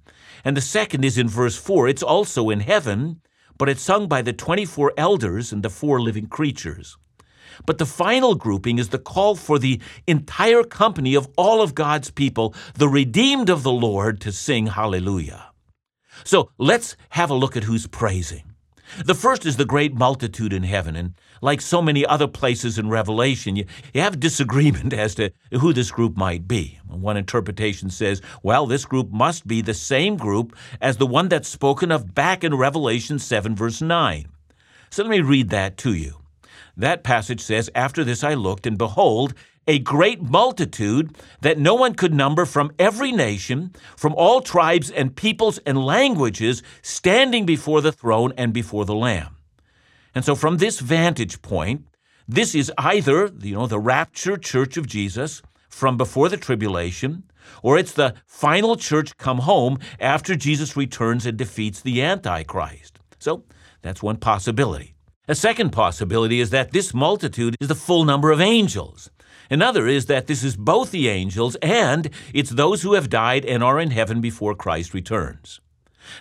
And 0.43 0.55
the 0.55 0.61
second 0.61 1.03
is 1.05 1.17
in 1.17 1.27
verse 1.27 1.57
4. 1.57 1.87
It's 1.87 2.03
also 2.03 2.49
in 2.49 2.61
heaven, 2.61 3.21
but 3.57 3.69
it's 3.69 3.81
sung 3.81 4.07
by 4.07 4.21
the 4.21 4.33
24 4.33 4.93
elders 4.97 5.51
and 5.51 5.63
the 5.63 5.69
four 5.69 6.01
living 6.01 6.27
creatures. 6.27 6.97
But 7.65 7.77
the 7.77 7.85
final 7.85 8.35
grouping 8.35 8.79
is 8.79 8.89
the 8.89 8.99
call 8.99 9.35
for 9.35 9.59
the 9.59 9.79
entire 10.07 10.63
company 10.63 11.15
of 11.15 11.29
all 11.37 11.61
of 11.61 11.75
God's 11.75 12.11
people, 12.11 12.53
the 12.73 12.89
redeemed 12.89 13.49
of 13.49 13.63
the 13.63 13.71
Lord, 13.71 14.19
to 14.21 14.31
sing 14.31 14.67
hallelujah. 14.67 15.51
So 16.23 16.49
let's 16.57 16.95
have 17.09 17.29
a 17.29 17.35
look 17.35 17.55
at 17.55 17.63
who's 17.63 17.87
praising. 17.87 18.54
The 19.03 19.15
first 19.15 19.45
is 19.45 19.57
the 19.57 19.65
great 19.65 19.93
multitude 19.93 20.53
in 20.53 20.63
heaven, 20.63 20.95
and 20.95 21.13
like 21.41 21.61
so 21.61 21.81
many 21.81 22.05
other 22.05 22.27
places 22.27 22.77
in 22.77 22.89
Revelation, 22.89 23.55
you, 23.55 23.65
you 23.93 24.01
have 24.01 24.19
disagreement 24.19 24.93
as 25.05 25.15
to 25.15 25.31
who 25.51 25.73
this 25.73 25.91
group 25.91 26.15
might 26.15 26.47
be. 26.47 26.79
One 26.87 27.17
interpretation 27.17 27.89
says, 27.89 28.21
well, 28.43 28.65
this 28.65 28.85
group 28.85 29.11
must 29.11 29.47
be 29.47 29.61
the 29.61 29.73
same 29.73 30.17
group 30.17 30.55
as 30.81 30.97
the 30.97 31.07
one 31.07 31.29
that's 31.29 31.49
spoken 31.49 31.91
of 31.91 32.13
back 32.13 32.43
in 32.43 32.55
Revelation 32.55 33.19
7, 33.19 33.55
verse 33.55 33.81
9. 33.81 34.27
So 34.89 35.03
let 35.03 35.09
me 35.09 35.21
read 35.21 35.49
that 35.49 35.77
to 35.77 35.93
you. 35.93 36.19
That 36.77 37.03
passage 37.03 37.41
says, 37.41 37.69
After 37.73 38.03
this 38.03 38.23
I 38.23 38.33
looked, 38.33 38.67
and 38.67 38.77
behold, 38.77 39.33
a 39.67 39.79
great 39.79 40.21
multitude 40.21 41.15
that 41.41 41.57
no 41.57 41.73
one 41.73 41.95
could 41.95 42.13
number 42.13 42.45
from 42.45 42.71
every 42.77 43.11
nation, 43.11 43.73
from 43.97 44.13
all 44.15 44.41
tribes 44.41 44.91
and 44.91 45.15
peoples 45.15 45.57
and 45.65 45.83
languages, 45.83 46.61
standing 46.81 47.45
before 47.45 47.81
the 47.81 47.91
throne 47.91 48.33
and 48.37 48.53
before 48.53 48.85
the 48.85 48.95
Lamb. 48.95 49.35
And 50.13 50.23
so, 50.23 50.35
from 50.35 50.57
this 50.57 50.79
vantage 50.79 51.41
point, 51.41 51.85
this 52.27 52.55
is 52.55 52.71
either 52.77 53.31
you 53.41 53.55
know 53.55 53.67
the 53.67 53.79
rapture 53.79 54.37
church 54.37 54.77
of 54.77 54.87
Jesus 54.87 55.41
from 55.69 55.97
before 55.97 56.29
the 56.29 56.37
tribulation, 56.37 57.23
or 57.61 57.77
it's 57.77 57.91
the 57.91 58.15
final 58.25 58.77
church 58.77 59.17
come 59.17 59.39
home 59.39 59.77
after 59.99 60.35
Jesus 60.35 60.77
returns 60.77 61.25
and 61.25 61.37
defeats 61.37 61.81
the 61.81 62.01
Antichrist. 62.01 62.99
So 63.19 63.43
that's 63.81 64.01
one 64.01 64.17
possibility. 64.17 64.95
A 65.27 65.35
second 65.35 65.71
possibility 65.71 66.39
is 66.39 66.51
that 66.51 66.71
this 66.71 66.93
multitude 66.93 67.55
is 67.59 67.67
the 67.67 67.75
full 67.75 68.05
number 68.05 68.31
of 68.31 68.39
angels. 68.39 69.09
Another 69.49 69.87
is 69.87 70.07
that 70.07 70.27
this 70.27 70.43
is 70.43 70.55
both 70.55 70.91
the 70.91 71.07
angels 71.07 71.55
and 71.61 72.09
it's 72.33 72.49
those 72.49 72.81
who 72.81 72.93
have 72.93 73.09
died 73.09 73.45
and 73.45 73.63
are 73.63 73.79
in 73.79 73.91
heaven 73.91 74.21
before 74.21 74.55
Christ 74.55 74.93
returns. 74.93 75.59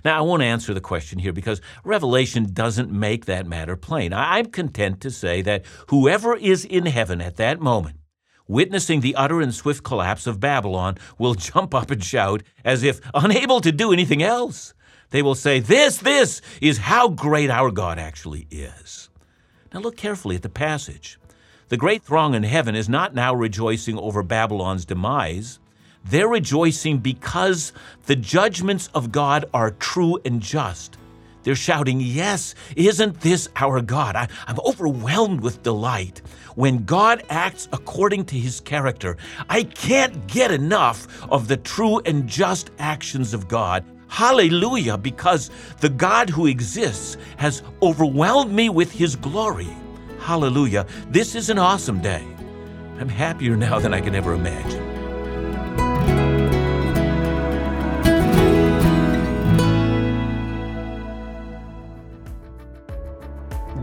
Now, 0.04 0.18
I 0.18 0.22
won't 0.22 0.42
answer 0.42 0.72
the 0.72 0.80
question 0.80 1.18
here 1.18 1.32
because 1.32 1.60
Revelation 1.84 2.52
doesn't 2.52 2.90
make 2.90 3.26
that 3.26 3.46
matter 3.46 3.76
plain. 3.76 4.12
I'm 4.12 4.46
content 4.46 5.00
to 5.02 5.10
say 5.10 5.42
that 5.42 5.64
whoever 5.88 6.36
is 6.36 6.64
in 6.64 6.86
heaven 6.86 7.20
at 7.20 7.36
that 7.36 7.60
moment, 7.60 7.98
witnessing 8.48 9.00
the 9.00 9.14
utter 9.14 9.40
and 9.40 9.54
swift 9.54 9.84
collapse 9.84 10.26
of 10.26 10.40
Babylon, 10.40 10.98
will 11.18 11.34
jump 11.34 11.74
up 11.74 11.90
and 11.90 12.02
shout 12.02 12.42
as 12.64 12.82
if 12.82 13.00
unable 13.14 13.60
to 13.60 13.72
do 13.72 13.92
anything 13.92 14.22
else. 14.22 14.74
They 15.10 15.22
will 15.22 15.34
say, 15.34 15.60
This, 15.60 15.98
this 15.98 16.40
is 16.60 16.78
how 16.78 17.08
great 17.08 17.50
our 17.50 17.70
God 17.70 17.98
actually 17.98 18.46
is. 18.50 19.08
Now 19.72 19.80
look 19.80 19.96
carefully 19.96 20.36
at 20.36 20.42
the 20.42 20.48
passage. 20.48 21.18
The 21.68 21.76
great 21.78 22.02
throng 22.02 22.34
in 22.34 22.42
heaven 22.42 22.74
is 22.74 22.88
not 22.88 23.14
now 23.14 23.34
rejoicing 23.34 23.98
over 23.98 24.22
Babylon's 24.22 24.84
demise. 24.84 25.58
They're 26.04 26.28
rejoicing 26.28 26.98
because 26.98 27.72
the 28.04 28.16
judgments 28.16 28.90
of 28.94 29.10
God 29.10 29.46
are 29.54 29.70
true 29.70 30.18
and 30.26 30.42
just. 30.42 30.98
They're 31.42 31.54
shouting, 31.54 32.00
Yes, 32.00 32.54
isn't 32.76 33.20
this 33.20 33.48
our 33.56 33.80
God? 33.80 34.14
I, 34.14 34.28
am 34.46 34.58
overwhelmed 34.66 35.40
with 35.40 35.62
delight. 35.62 36.20
When 36.54 36.84
God 36.84 37.22
acts 37.30 37.68
according 37.72 38.26
to 38.26 38.36
his 38.36 38.60
character, 38.60 39.16
I 39.48 39.62
can't 39.62 40.26
get 40.26 40.50
enough 40.50 41.06
of 41.30 41.48
the 41.48 41.56
true 41.56 42.00
and 42.00 42.28
just 42.28 42.70
actions 42.78 43.32
of 43.32 43.48
God. 43.48 43.84
Hallelujah, 44.08 44.98
because 44.98 45.50
the 45.80 45.88
God 45.88 46.28
who 46.28 46.46
exists 46.46 47.16
has 47.38 47.62
overwhelmed 47.82 48.52
me 48.52 48.68
with 48.68 48.92
his 48.92 49.16
glory. 49.16 49.74
Hallelujah. 50.24 50.86
This 51.10 51.34
is 51.34 51.50
an 51.50 51.58
awesome 51.58 52.00
day. 52.00 52.26
I'm 52.98 53.10
happier 53.10 53.58
now 53.58 53.78
than 53.78 53.92
I 53.92 54.00
can 54.00 54.14
ever 54.14 54.32
imagine. 54.32 54.82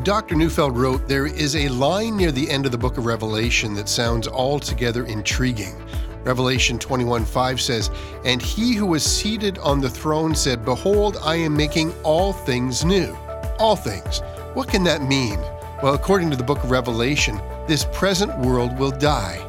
Dr. 0.04 0.34
Neufeld 0.34 0.76
wrote, 0.76 1.08
There 1.08 1.28
is 1.28 1.56
a 1.56 1.70
line 1.70 2.18
near 2.18 2.32
the 2.32 2.50
end 2.50 2.66
of 2.66 2.72
the 2.72 2.78
book 2.80 2.98
of 2.98 3.06
Revelation 3.06 3.76
that 3.76 3.88
sounds 3.88 4.28
altogether 4.28 5.06
intriguing. 5.06 5.76
Revelation 6.24 6.80
21 6.80 7.24
5 7.24 7.62
says, 7.62 7.92
And 8.26 8.42
he 8.42 8.74
who 8.74 8.88
was 8.88 9.04
seated 9.04 9.60
on 9.60 9.80
the 9.80 9.92
throne 9.92 10.34
said, 10.34 10.66
Behold, 10.66 11.18
I 11.22 11.36
am 11.36 11.56
making 11.56 11.94
all 12.02 12.34
things 12.34 12.84
new. 12.84 13.16
All 13.60 13.76
things. 13.76 14.22
What 14.56 14.70
can 14.70 14.84
that 14.86 15.04
mean? 15.04 15.40
Well, 15.82 15.96
according 15.96 16.30
to 16.30 16.36
the 16.36 16.44
book 16.44 16.64
of 16.64 16.70
Revelation, 16.70 17.42
this 17.66 17.86
present 17.92 18.38
world 18.38 18.78
will 18.78 18.92
die. 18.92 19.40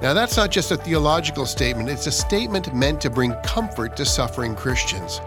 Now, 0.00 0.14
that's 0.14 0.36
not 0.36 0.52
just 0.52 0.70
a 0.70 0.76
theological 0.76 1.44
statement, 1.44 1.88
it's 1.88 2.06
a 2.06 2.12
statement 2.12 2.72
meant 2.72 3.00
to 3.00 3.10
bring 3.10 3.34
comfort 3.42 3.96
to 3.96 4.04
suffering 4.04 4.54
Christians. 4.54 5.20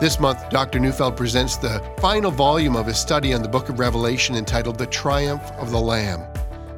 This 0.00 0.20
month, 0.20 0.50
Dr. 0.50 0.78
Neufeld 0.78 1.16
presents 1.16 1.56
the 1.56 1.82
final 1.98 2.30
volume 2.30 2.76
of 2.76 2.86
his 2.86 2.96
study 2.96 3.34
on 3.34 3.42
the 3.42 3.48
book 3.48 3.70
of 3.70 3.80
Revelation 3.80 4.36
entitled 4.36 4.78
The 4.78 4.86
Triumph 4.86 5.42
of 5.58 5.72
the 5.72 5.80
Lamb. 5.80 6.24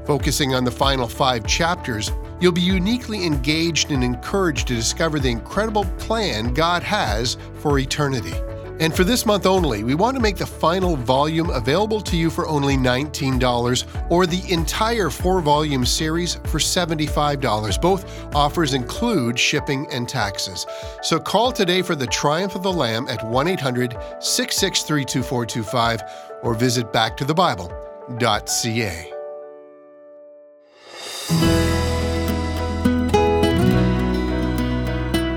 Focusing 0.06 0.54
on 0.54 0.64
the 0.64 0.70
final 0.70 1.06
five 1.06 1.46
chapters, 1.46 2.10
you'll 2.40 2.52
be 2.52 2.62
uniquely 2.62 3.26
engaged 3.26 3.90
and 3.90 4.02
encouraged 4.02 4.66
to 4.68 4.74
discover 4.74 5.20
the 5.20 5.28
incredible 5.28 5.84
plan 5.98 6.54
God 6.54 6.82
has 6.82 7.36
for 7.56 7.78
eternity. 7.78 8.32
And 8.80 8.96
for 8.96 9.04
this 9.04 9.26
month 9.26 9.44
only, 9.44 9.84
we 9.84 9.94
want 9.94 10.16
to 10.16 10.22
make 10.22 10.38
the 10.38 10.46
final 10.46 10.96
volume 10.96 11.50
available 11.50 12.00
to 12.00 12.16
you 12.16 12.30
for 12.30 12.48
only 12.48 12.78
$19 12.78 14.10
or 14.10 14.26
the 14.26 14.42
entire 14.50 15.10
four 15.10 15.42
volume 15.42 15.84
series 15.84 16.36
for 16.46 16.58
$75. 16.58 17.82
Both 17.82 18.34
offers 18.34 18.72
include 18.72 19.38
shipping 19.38 19.86
and 19.92 20.08
taxes. 20.08 20.66
So 21.02 21.20
call 21.20 21.52
today 21.52 21.82
for 21.82 21.94
the 21.94 22.06
Triumph 22.06 22.54
of 22.54 22.62
the 22.62 22.72
Lamb 22.72 23.06
at 23.08 23.22
1 23.22 23.48
800 23.48 23.92
663 24.18 25.04
2425 25.04 26.02
or 26.42 26.54
visit 26.54 26.90
backtothebible.ca. 26.90 29.12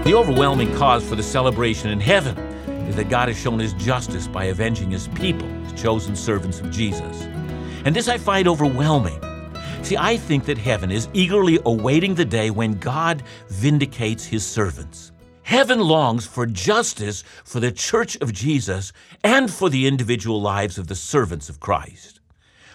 The 0.06 0.14
overwhelming 0.14 0.74
cause 0.76 1.08
for 1.08 1.16
the 1.16 1.24
celebration 1.24 1.90
in 1.90 2.00
heaven 2.00 2.53
is 2.88 2.96
that 2.96 3.10
God 3.10 3.28
has 3.28 3.38
shown 3.38 3.60
his 3.60 3.74
justice 3.74 4.28
by 4.28 4.46
avenging 4.46 4.92
his 4.92 5.08
people, 5.10 5.48
his 5.48 5.82
chosen 5.82 6.16
servants 6.16 6.60
of 6.60 6.72
Jesus. 6.72 7.24
And 7.86 7.96
this 7.96 8.08
I 8.08 8.18
find 8.18 8.48
overwhelming. 8.48 9.20
See, 9.84 9.98
I 9.98 10.18
think 10.18 10.46
that 10.46 10.58
heaven 10.58 10.92
is 10.92 11.10
eagerly 11.14 11.60
awaiting 11.66 12.16
the 12.16 12.26
day 12.26 12.50
when 12.50 12.80
God 12.80 13.24
vindicates 13.50 14.26
his 14.26 14.46
servants. 14.46 15.12
Heaven 15.44 15.80
longs 15.80 16.26
for 16.26 16.46
justice 16.46 17.24
for 17.44 17.60
the 17.60 17.72
church 17.72 18.16
of 18.22 18.32
Jesus 18.32 18.94
and 19.24 19.52
for 19.52 19.70
the 19.70 19.88
individual 19.88 20.42
lives 20.42 20.78
of 20.78 20.88
the 20.88 20.96
servants 20.96 21.50
of 21.50 21.60
Christ. 21.60 22.22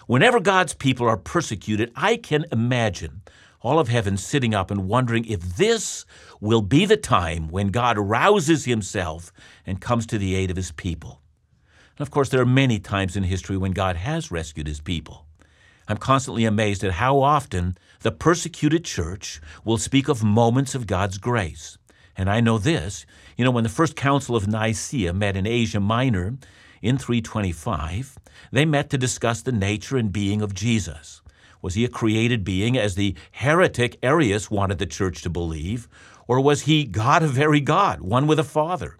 Whenever 0.06 0.38
God's 0.38 0.74
people 0.74 1.08
are 1.08 1.16
persecuted, 1.16 1.92
I 1.96 2.16
can 2.16 2.44
imagine 2.52 3.22
all 3.60 3.78
of 3.78 3.88
heaven 3.88 4.16
sitting 4.16 4.54
up 4.54 4.70
and 4.70 4.88
wondering 4.88 5.24
if 5.24 5.40
this 5.56 6.04
will 6.40 6.62
be 6.62 6.84
the 6.84 6.96
time 6.96 7.48
when 7.48 7.68
God 7.68 7.98
rouses 7.98 8.64
himself 8.64 9.32
and 9.66 9.80
comes 9.80 10.06
to 10.06 10.18
the 10.18 10.34
aid 10.34 10.50
of 10.50 10.56
his 10.56 10.72
people. 10.72 11.20
And 11.98 12.06
of 12.06 12.10
course, 12.10 12.28
there 12.28 12.40
are 12.40 12.46
many 12.46 12.78
times 12.78 13.16
in 13.16 13.24
history 13.24 13.56
when 13.56 13.72
God 13.72 13.96
has 13.96 14.30
rescued 14.30 14.68
his 14.68 14.80
people. 14.80 15.26
I'm 15.88 15.96
constantly 15.96 16.44
amazed 16.44 16.84
at 16.84 16.92
how 16.92 17.20
often 17.20 17.76
the 18.00 18.12
persecuted 18.12 18.84
church 18.84 19.40
will 19.64 19.78
speak 19.78 20.08
of 20.08 20.22
moments 20.22 20.74
of 20.74 20.86
God's 20.86 21.18
grace. 21.18 21.78
And 22.16 22.28
I 22.28 22.40
know 22.40 22.58
this 22.58 23.06
you 23.36 23.44
know, 23.44 23.52
when 23.52 23.62
the 23.62 23.70
First 23.70 23.94
Council 23.94 24.34
of 24.34 24.48
Nicaea 24.48 25.12
met 25.12 25.36
in 25.36 25.46
Asia 25.46 25.78
Minor 25.78 26.36
in 26.82 26.98
325, 26.98 28.18
they 28.50 28.64
met 28.64 28.90
to 28.90 28.98
discuss 28.98 29.42
the 29.42 29.52
nature 29.52 29.96
and 29.96 30.12
being 30.12 30.42
of 30.42 30.54
Jesus. 30.54 31.22
Was 31.60 31.74
he 31.74 31.84
a 31.84 31.88
created 31.88 32.44
being, 32.44 32.78
as 32.78 32.94
the 32.94 33.14
heretic 33.32 33.98
Arius 34.02 34.50
wanted 34.50 34.78
the 34.78 34.86
church 34.86 35.22
to 35.22 35.30
believe, 35.30 35.88
or 36.26 36.40
was 36.40 36.62
he 36.62 36.84
God 36.84 37.22
of 37.22 37.30
very 37.30 37.60
God, 37.60 38.00
one 38.00 38.26
with 38.26 38.38
a 38.38 38.44
Father? 38.44 38.96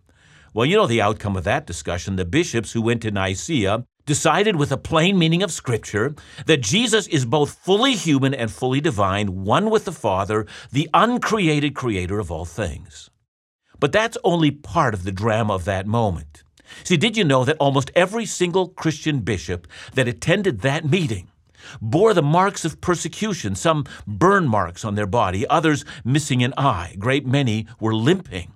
Well, 0.55 0.67
you 0.67 0.77
know 0.77 0.87
the 0.87 1.03
outcome 1.03 1.37
of 1.37 1.45
that 1.45 1.67
discussion. 1.67 2.17
The 2.17 2.25
bishops 2.25 2.73
who 2.73 2.83
went 2.83 3.03
to 3.03 3.11
Nicaea 3.11 3.85
decided 4.07 4.57
with 4.57 4.73
a 4.73 4.79
plain 4.79 5.19
meaning 5.19 5.43
of 5.43 5.53
Scripture 5.53 6.15
that 6.47 6.63
Jesus 6.63 7.07
is 7.09 7.27
both 7.27 7.59
fully 7.59 7.95
human 7.95 8.33
and 8.33 8.51
fully 8.51 8.81
divine, 8.81 9.45
one 9.45 9.69
with 9.69 9.85
the 9.85 9.93
Father, 9.93 10.47
the 10.73 10.89
uncreated 10.95 11.75
creator 11.75 12.19
of 12.19 12.31
all 12.31 12.47
things. 12.47 13.11
But 13.79 13.93
that's 13.93 14.19
only 14.25 14.51
part 14.51 14.95
of 14.95 15.05
the 15.05 15.13
drama 15.13 15.55
of 15.55 15.67
that 15.67 15.87
moment. 15.87 16.43
See, 16.85 16.97
did 16.97 17.17
you 17.17 17.25
know 17.25 17.45
that 17.45 17.59
almost 17.59 17.91
every 17.95 18.25
single 18.25 18.69
Christian 18.69 19.21
bishop 19.21 19.67
that 19.95 20.09
attended 20.09 20.61
that 20.61 20.85
meeting 20.85 21.29
bore 21.81 22.15
the 22.15 22.23
marks 22.23 22.65
of 22.65 22.81
persecution, 22.81 23.55
some 23.55 23.85
burn 24.07 24.49
marks 24.49 24.85
on 24.85 24.95
their 24.95 25.07
body, 25.07 25.47
others 25.49 25.85
missing 26.05 26.43
an 26.43 26.55
eye. 26.57 26.97
Great 26.99 27.27
many 27.27 27.67
were 27.81 27.95
limping. 27.95 28.53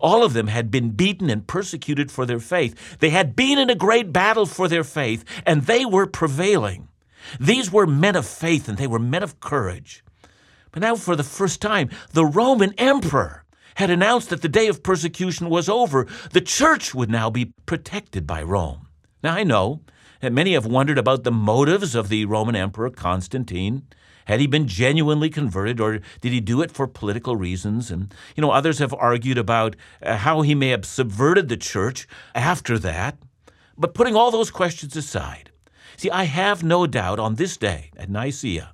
All 0.00 0.24
of 0.24 0.32
them 0.32 0.48
had 0.48 0.70
been 0.70 0.90
beaten 0.90 1.30
and 1.30 1.46
persecuted 1.46 2.10
for 2.10 2.26
their 2.26 2.40
faith. 2.40 2.98
They 2.98 3.10
had 3.10 3.36
been 3.36 3.58
in 3.58 3.70
a 3.70 3.74
great 3.74 4.12
battle 4.12 4.46
for 4.46 4.68
their 4.68 4.84
faith, 4.84 5.24
and 5.44 5.62
they 5.62 5.84
were 5.84 6.06
prevailing. 6.06 6.88
These 7.40 7.72
were 7.72 7.86
men 7.86 8.16
of 8.16 8.26
faith 8.26 8.68
and 8.68 8.78
they 8.78 8.86
were 8.86 8.98
men 8.98 9.22
of 9.22 9.40
courage. 9.40 10.04
But 10.70 10.82
now, 10.82 10.96
for 10.96 11.16
the 11.16 11.24
first 11.24 11.60
time, 11.60 11.90
the 12.12 12.26
Roman 12.26 12.72
emperor 12.74 13.44
had 13.76 13.90
announced 13.90 14.30
that 14.30 14.42
the 14.42 14.48
day 14.48 14.68
of 14.68 14.82
persecution 14.82 15.48
was 15.48 15.68
over. 15.68 16.06
The 16.32 16.40
church 16.40 16.94
would 16.94 17.10
now 17.10 17.30
be 17.30 17.52
protected 17.66 18.26
by 18.26 18.42
Rome. 18.42 18.88
Now, 19.22 19.34
I 19.34 19.42
know 19.42 19.80
and 20.20 20.34
many 20.34 20.54
have 20.54 20.66
wondered 20.66 20.98
about 20.98 21.24
the 21.24 21.32
motives 21.32 21.94
of 21.94 22.08
the 22.08 22.24
Roman 22.24 22.56
Emperor 22.56 22.90
Constantine. 22.90 23.82
Had 24.26 24.40
he 24.40 24.48
been 24.48 24.66
genuinely 24.66 25.30
converted, 25.30 25.80
or 25.80 26.00
did 26.20 26.32
he 26.32 26.40
do 26.40 26.60
it 26.60 26.72
for 26.72 26.88
political 26.88 27.36
reasons? 27.36 27.92
And, 27.92 28.12
you 28.34 28.40
know, 28.40 28.50
others 28.50 28.80
have 28.80 28.92
argued 28.94 29.38
about 29.38 29.76
uh, 30.02 30.16
how 30.16 30.42
he 30.42 30.54
may 30.54 30.70
have 30.70 30.84
subverted 30.84 31.48
the 31.48 31.56
church 31.56 32.08
after 32.34 32.76
that. 32.80 33.18
But 33.78 33.94
putting 33.94 34.16
all 34.16 34.32
those 34.32 34.50
questions 34.50 34.96
aside, 34.96 35.52
see, 35.96 36.10
I 36.10 36.24
have 36.24 36.64
no 36.64 36.88
doubt 36.88 37.20
on 37.20 37.36
this 37.36 37.56
day 37.56 37.90
at 37.96 38.10
Nicaea, 38.10 38.72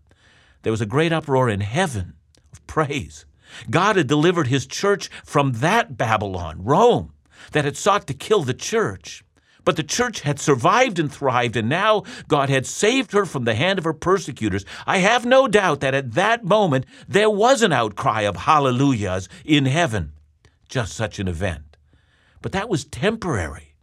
there 0.63 0.73
was 0.73 0.81
a 0.81 0.87
great 0.87 1.13
uproar 1.13 1.51
in 1.51 1.61
heaven 1.61 2.15
of 2.53 2.67
praise. 2.67 3.27
God 3.69 3.97
had 3.97 4.07
delivered 4.07 4.47
his 4.47 4.67
church 4.67 5.11
from 5.25 5.53
that 5.55 5.99
Babylon, 5.99 6.65
Rome, 6.65 7.13
that 7.51 7.67
had 7.67 7.77
sought 7.77 8.07
to 8.07 8.15
kill 8.15 8.43
the 8.43 8.55
church. 8.55 9.23
But 9.65 9.77
the 9.77 9.83
church 9.83 10.21
had 10.23 10.41
survived 10.41 10.99
and 10.99 11.13
thrived, 11.13 11.57
and 11.57 11.69
now 11.69 12.03
God 12.29 12.51
had 12.51 12.67
saved 12.67 13.13
her 13.13 13.25
from 13.25 13.45
the 13.45 13.55
hand 13.55 13.79
of 13.79 13.85
her 13.85 13.93
persecutors. 13.93 14.65
I 14.87 14.99
have 14.99 15.25
no 15.25 15.47
doubt 15.47 15.81
that 15.81 15.95
at 15.95 16.13
that 16.13 16.45
moment 16.45 16.87
there 17.09 17.31
was 17.31 17.63
an 17.63 17.73
outcry 17.73 18.23
of 18.23 18.37
hallelujahs 18.37 19.29
in 19.45 19.67
heaven. 19.67 20.13
Just 20.69 20.95
such 20.95 21.19
an 21.19 21.29
event. 21.29 21.77
But 22.41 22.53
that 22.53 22.69
was 22.69 22.85
temporary. 22.85 23.75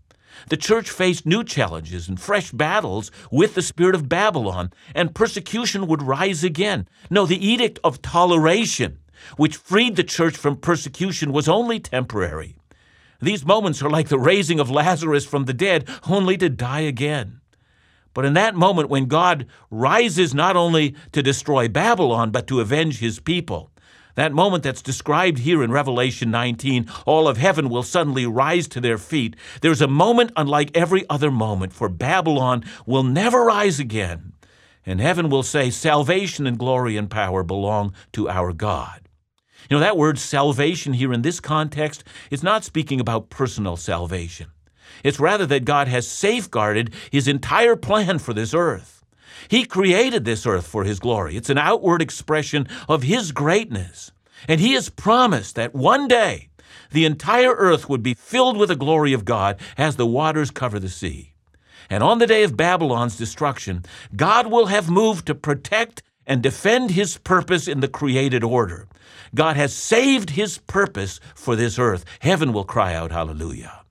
The 0.49 0.57
church 0.57 0.89
faced 0.89 1.25
new 1.25 1.43
challenges 1.43 2.07
and 2.07 2.19
fresh 2.19 2.51
battles 2.51 3.11
with 3.31 3.55
the 3.55 3.61
spirit 3.61 3.95
of 3.95 4.09
Babylon, 4.09 4.71
and 4.95 5.13
persecution 5.13 5.87
would 5.87 6.01
rise 6.01 6.43
again. 6.43 6.87
No, 7.09 7.25
the 7.25 7.45
edict 7.45 7.79
of 7.83 8.01
toleration, 8.01 8.99
which 9.37 9.57
freed 9.57 9.95
the 9.95 10.03
church 10.03 10.35
from 10.35 10.57
persecution, 10.57 11.31
was 11.31 11.47
only 11.47 11.79
temporary. 11.79 12.55
These 13.21 13.45
moments 13.45 13.81
are 13.81 13.89
like 13.89 14.09
the 14.09 14.19
raising 14.19 14.59
of 14.59 14.71
Lazarus 14.71 15.25
from 15.25 15.45
the 15.45 15.53
dead, 15.53 15.87
only 16.07 16.37
to 16.37 16.49
die 16.49 16.81
again. 16.81 17.41
But 18.13 18.25
in 18.25 18.33
that 18.33 18.55
moment, 18.55 18.89
when 18.89 19.05
God 19.05 19.45
rises 19.69 20.33
not 20.33 20.55
only 20.55 20.95
to 21.11 21.21
destroy 21.21 21.67
Babylon, 21.67 22.31
but 22.31 22.47
to 22.47 22.59
avenge 22.59 22.99
his 22.99 23.19
people, 23.19 23.71
that 24.15 24.33
moment 24.33 24.63
that's 24.63 24.81
described 24.81 25.39
here 25.39 25.63
in 25.63 25.71
Revelation 25.71 26.31
19, 26.31 26.89
all 27.05 27.27
of 27.27 27.37
heaven 27.37 27.69
will 27.69 27.83
suddenly 27.83 28.25
rise 28.25 28.67
to 28.69 28.81
their 28.81 28.97
feet. 28.97 29.35
There's 29.61 29.81
a 29.81 29.87
moment 29.87 30.31
unlike 30.35 30.75
every 30.75 31.05
other 31.09 31.31
moment, 31.31 31.73
for 31.73 31.87
Babylon 31.87 32.65
will 32.85 33.03
never 33.03 33.45
rise 33.45 33.79
again. 33.79 34.33
And 34.85 34.99
heaven 34.99 35.29
will 35.29 35.43
say, 35.43 35.69
Salvation 35.69 36.47
and 36.47 36.57
glory 36.57 36.97
and 36.97 37.09
power 37.09 37.43
belong 37.43 37.93
to 38.13 38.27
our 38.27 38.51
God. 38.51 39.08
You 39.69 39.77
know, 39.77 39.81
that 39.81 39.97
word 39.97 40.17
salvation 40.17 40.93
here 40.93 41.13
in 41.13 41.21
this 41.21 41.39
context 41.39 42.03
is 42.31 42.41
not 42.41 42.63
speaking 42.63 42.99
about 42.99 43.29
personal 43.29 43.77
salvation. 43.77 44.47
It's 45.03 45.19
rather 45.19 45.45
that 45.45 45.63
God 45.63 45.87
has 45.87 46.07
safeguarded 46.07 46.93
his 47.11 47.27
entire 47.27 47.75
plan 47.75 48.17
for 48.17 48.33
this 48.33 48.53
earth. 48.53 49.05
He 49.47 49.65
created 49.65 50.25
this 50.25 50.47
earth 50.47 50.65
for 50.65 50.83
his 50.83 50.99
glory. 50.99 51.37
It's 51.37 51.51
an 51.51 51.59
outward 51.59 52.01
expression 52.01 52.67
of 52.87 53.03
his 53.03 53.31
greatness. 53.31 54.11
And 54.47 54.59
he 54.59 54.73
has 54.73 54.89
promised 54.89 55.55
that 55.55 55.75
one 55.75 56.07
day 56.07 56.49
the 56.91 57.05
entire 57.05 57.53
earth 57.53 57.87
would 57.87 58.01
be 58.01 58.15
filled 58.15 58.57
with 58.57 58.69
the 58.69 58.75
glory 58.75 59.13
of 59.13 59.23
God 59.23 59.59
as 59.77 59.95
the 59.95 60.07
waters 60.07 60.49
cover 60.49 60.79
the 60.79 60.89
sea. 60.89 61.33
And 61.91 62.03
on 62.03 62.17
the 62.17 62.27
day 62.27 62.43
of 62.43 62.57
Babylon's 62.57 63.17
destruction, 63.17 63.83
God 64.15 64.47
will 64.47 64.67
have 64.67 64.89
moved 64.89 65.27
to 65.27 65.35
protect 65.35 66.01
and 66.29 66.43
defend 66.43 66.91
his 66.91 67.17
purpose 67.17 67.67
in 67.67 67.81
the 67.81 67.87
created 67.87 68.43
order. 68.43 68.87
God 69.35 69.57
has 69.57 69.73
saved 69.73 70.29
his 70.29 70.59
purpose 70.59 71.19
for 71.35 71.55
this 71.55 71.79
earth. 71.79 72.05
Heaven 72.19 72.53
will 72.53 72.63
cry 72.63 72.93
out, 72.93 73.11
Hallelujah. 73.11 73.81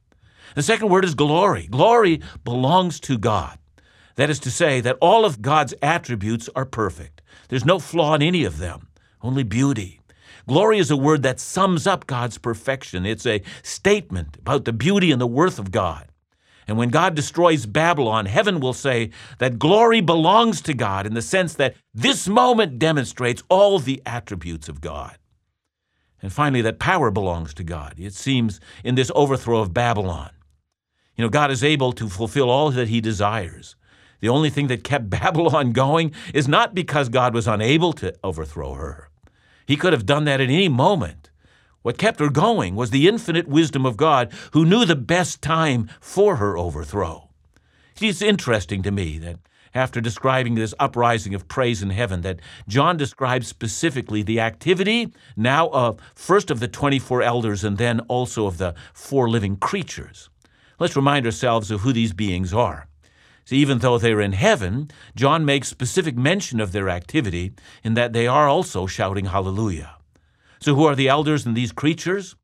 The 0.54 0.62
second 0.62 0.88
word 0.88 1.04
is 1.04 1.14
glory. 1.14 1.66
Glory 1.66 2.20
belongs 2.44 3.00
to 3.00 3.18
God. 3.18 3.58
That 4.14 4.30
is 4.30 4.38
to 4.40 4.50
say, 4.50 4.80
that 4.80 4.96
all 5.00 5.24
of 5.24 5.42
God's 5.42 5.74
attributes 5.82 6.48
are 6.56 6.64
perfect. 6.64 7.22
There's 7.48 7.64
no 7.64 7.78
flaw 7.78 8.14
in 8.14 8.22
any 8.22 8.44
of 8.44 8.58
them, 8.58 8.88
only 9.22 9.42
beauty. 9.42 10.00
Glory 10.48 10.78
is 10.78 10.90
a 10.90 10.96
word 10.96 11.22
that 11.24 11.38
sums 11.38 11.86
up 11.86 12.06
God's 12.06 12.38
perfection. 12.38 13.04
It's 13.04 13.26
a 13.26 13.42
statement 13.62 14.36
about 14.38 14.64
the 14.64 14.72
beauty 14.72 15.12
and 15.12 15.20
the 15.20 15.26
worth 15.26 15.58
of 15.58 15.70
God. 15.70 16.07
And 16.68 16.76
when 16.76 16.90
God 16.90 17.14
destroys 17.14 17.64
Babylon, 17.64 18.26
heaven 18.26 18.60
will 18.60 18.74
say 18.74 19.10
that 19.38 19.58
glory 19.58 20.02
belongs 20.02 20.60
to 20.60 20.74
God 20.74 21.06
in 21.06 21.14
the 21.14 21.22
sense 21.22 21.54
that 21.54 21.74
this 21.94 22.28
moment 22.28 22.78
demonstrates 22.78 23.42
all 23.48 23.78
the 23.78 24.02
attributes 24.04 24.68
of 24.68 24.82
God. 24.82 25.16
And 26.20 26.30
finally, 26.30 26.60
that 26.62 26.78
power 26.78 27.10
belongs 27.10 27.54
to 27.54 27.64
God. 27.64 27.94
It 27.96 28.12
seems 28.12 28.60
in 28.84 28.96
this 28.96 29.10
overthrow 29.14 29.60
of 29.60 29.72
Babylon. 29.72 30.30
You 31.16 31.24
know, 31.24 31.30
God 31.30 31.50
is 31.50 31.64
able 31.64 31.92
to 31.92 32.08
fulfill 32.08 32.50
all 32.50 32.70
that 32.70 32.88
he 32.88 33.00
desires. 33.00 33.74
The 34.20 34.28
only 34.28 34.50
thing 34.50 34.66
that 34.66 34.84
kept 34.84 35.08
Babylon 35.10 35.72
going 35.72 36.12
is 36.34 36.48
not 36.48 36.74
because 36.74 37.08
God 37.08 37.32
was 37.34 37.48
unable 37.48 37.94
to 37.94 38.14
overthrow 38.22 38.74
her. 38.74 39.08
He 39.66 39.76
could 39.76 39.94
have 39.94 40.06
done 40.06 40.24
that 40.24 40.40
at 40.40 40.50
any 40.50 40.68
moment. 40.68 41.30
What 41.82 41.98
kept 41.98 42.20
her 42.20 42.30
going 42.30 42.74
was 42.74 42.90
the 42.90 43.08
infinite 43.08 43.48
wisdom 43.48 43.86
of 43.86 43.96
God, 43.96 44.32
who 44.52 44.64
knew 44.64 44.84
the 44.84 44.96
best 44.96 45.40
time 45.40 45.88
for 46.00 46.36
her 46.36 46.58
overthrow. 46.58 47.28
It's 48.00 48.22
interesting 48.22 48.82
to 48.82 48.90
me 48.90 49.18
that 49.18 49.38
after 49.74 50.00
describing 50.00 50.54
this 50.54 50.74
uprising 50.78 51.34
of 51.34 51.48
praise 51.48 51.82
in 51.82 51.90
heaven, 51.90 52.22
that 52.22 52.40
John 52.66 52.96
describes 52.96 53.46
specifically 53.46 54.22
the 54.22 54.40
activity 54.40 55.12
now 55.36 55.68
of 55.68 56.00
first 56.14 56.50
of 56.50 56.60
the 56.60 56.68
24 56.68 57.22
elders 57.22 57.64
and 57.64 57.78
then 57.78 58.00
also 58.00 58.46
of 58.46 58.58
the 58.58 58.74
four 58.92 59.28
living 59.28 59.56
creatures. 59.56 60.30
Let's 60.78 60.96
remind 60.96 61.26
ourselves 61.26 61.70
of 61.70 61.80
who 61.82 61.92
these 61.92 62.12
beings 62.12 62.54
are. 62.54 62.86
See, 63.44 63.56
even 63.56 63.78
though 63.78 63.98
they're 63.98 64.20
in 64.20 64.32
heaven, 64.32 64.90
John 65.16 65.44
makes 65.44 65.68
specific 65.68 66.16
mention 66.16 66.60
of 66.60 66.72
their 66.72 66.88
activity 66.88 67.52
in 67.82 67.94
that 67.94 68.12
they 68.12 68.26
are 68.26 68.48
also 68.48 68.86
shouting 68.86 69.26
hallelujah. 69.26 69.97
So, 70.60 70.74
who 70.74 70.84
are 70.86 70.96
the 70.96 71.08
elders 71.08 71.46
and 71.46 71.56
these 71.56 71.72
creatures? 71.72 72.36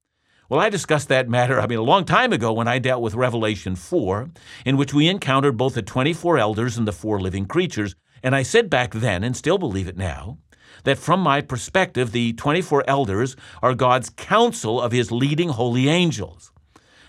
Well, 0.48 0.60
I 0.60 0.68
discussed 0.68 1.08
that 1.08 1.28
matter, 1.28 1.58
I 1.58 1.66
mean, 1.66 1.78
a 1.78 1.82
long 1.82 2.04
time 2.04 2.32
ago 2.32 2.52
when 2.52 2.68
I 2.68 2.78
dealt 2.78 3.02
with 3.02 3.14
Revelation 3.14 3.76
4, 3.76 4.30
in 4.66 4.76
which 4.76 4.92
we 4.92 5.08
encountered 5.08 5.56
both 5.56 5.74
the 5.74 5.82
24 5.82 6.38
elders 6.38 6.76
and 6.76 6.86
the 6.86 6.92
four 6.92 7.18
living 7.18 7.46
creatures. 7.46 7.96
And 8.22 8.36
I 8.36 8.42
said 8.42 8.68
back 8.70 8.92
then, 8.92 9.24
and 9.24 9.36
still 9.36 9.58
believe 9.58 9.88
it 9.88 9.96
now, 9.96 10.38
that 10.84 10.98
from 10.98 11.20
my 11.20 11.40
perspective, 11.40 12.12
the 12.12 12.34
24 12.34 12.84
elders 12.86 13.36
are 13.62 13.74
God's 13.74 14.10
council 14.10 14.80
of 14.80 14.92
his 14.92 15.10
leading 15.10 15.48
holy 15.48 15.88
angels. 15.88 16.52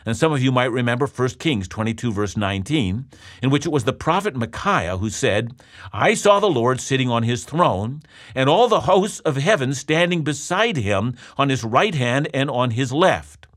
And 0.06 0.16
some 0.16 0.32
of 0.32 0.42
you 0.42 0.52
might 0.52 0.72
remember 0.72 1.08
1 1.08 1.30
Kings 1.40 1.68
22, 1.68 2.12
verse 2.12 2.38
19, 2.38 3.06
in 3.42 3.50
which 3.50 3.66
it 3.66 3.72
was 3.72 3.86
the 3.86 3.94
prophet 3.94 4.36
Micaiah 4.36 4.98
who 4.98 5.10
said, 5.10 5.54
I 5.92 6.14
saw 6.14 6.40
the 6.40 6.48
Lord 6.48 6.80
sitting 6.80 7.10
on 7.10 7.24
his 7.24 7.44
throne, 7.44 8.04
and 8.36 8.48
all 8.48 8.68
the 8.68 8.82
hosts 8.82 9.20
of 9.22 9.38
heaven 9.38 9.74
standing 9.74 10.24
beside 10.24 10.78
him 10.78 11.16
on 11.38 11.50
his 11.50 11.64
right 11.64 11.96
hand 11.96 12.29
and 12.34 12.51
on 12.51 12.72
his 12.72 12.92
left. 12.92 13.48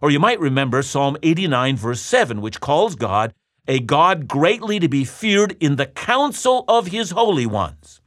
Or 0.00 0.10
you 0.10 0.18
might 0.18 0.40
remember 0.40 0.82
Psalm 0.82 1.16
89, 1.22 1.76
verse 1.76 2.00
7, 2.00 2.40
which 2.40 2.60
calls 2.60 2.96
God 2.96 3.32
a 3.68 3.78
God 3.78 4.26
greatly 4.26 4.80
to 4.80 4.88
be 4.88 5.04
feared 5.04 5.56
in 5.60 5.76
the 5.76 5.86
council 5.86 6.64
of 6.66 6.88
his 6.88 7.12
holy 7.12 7.46
ones. 7.46 8.00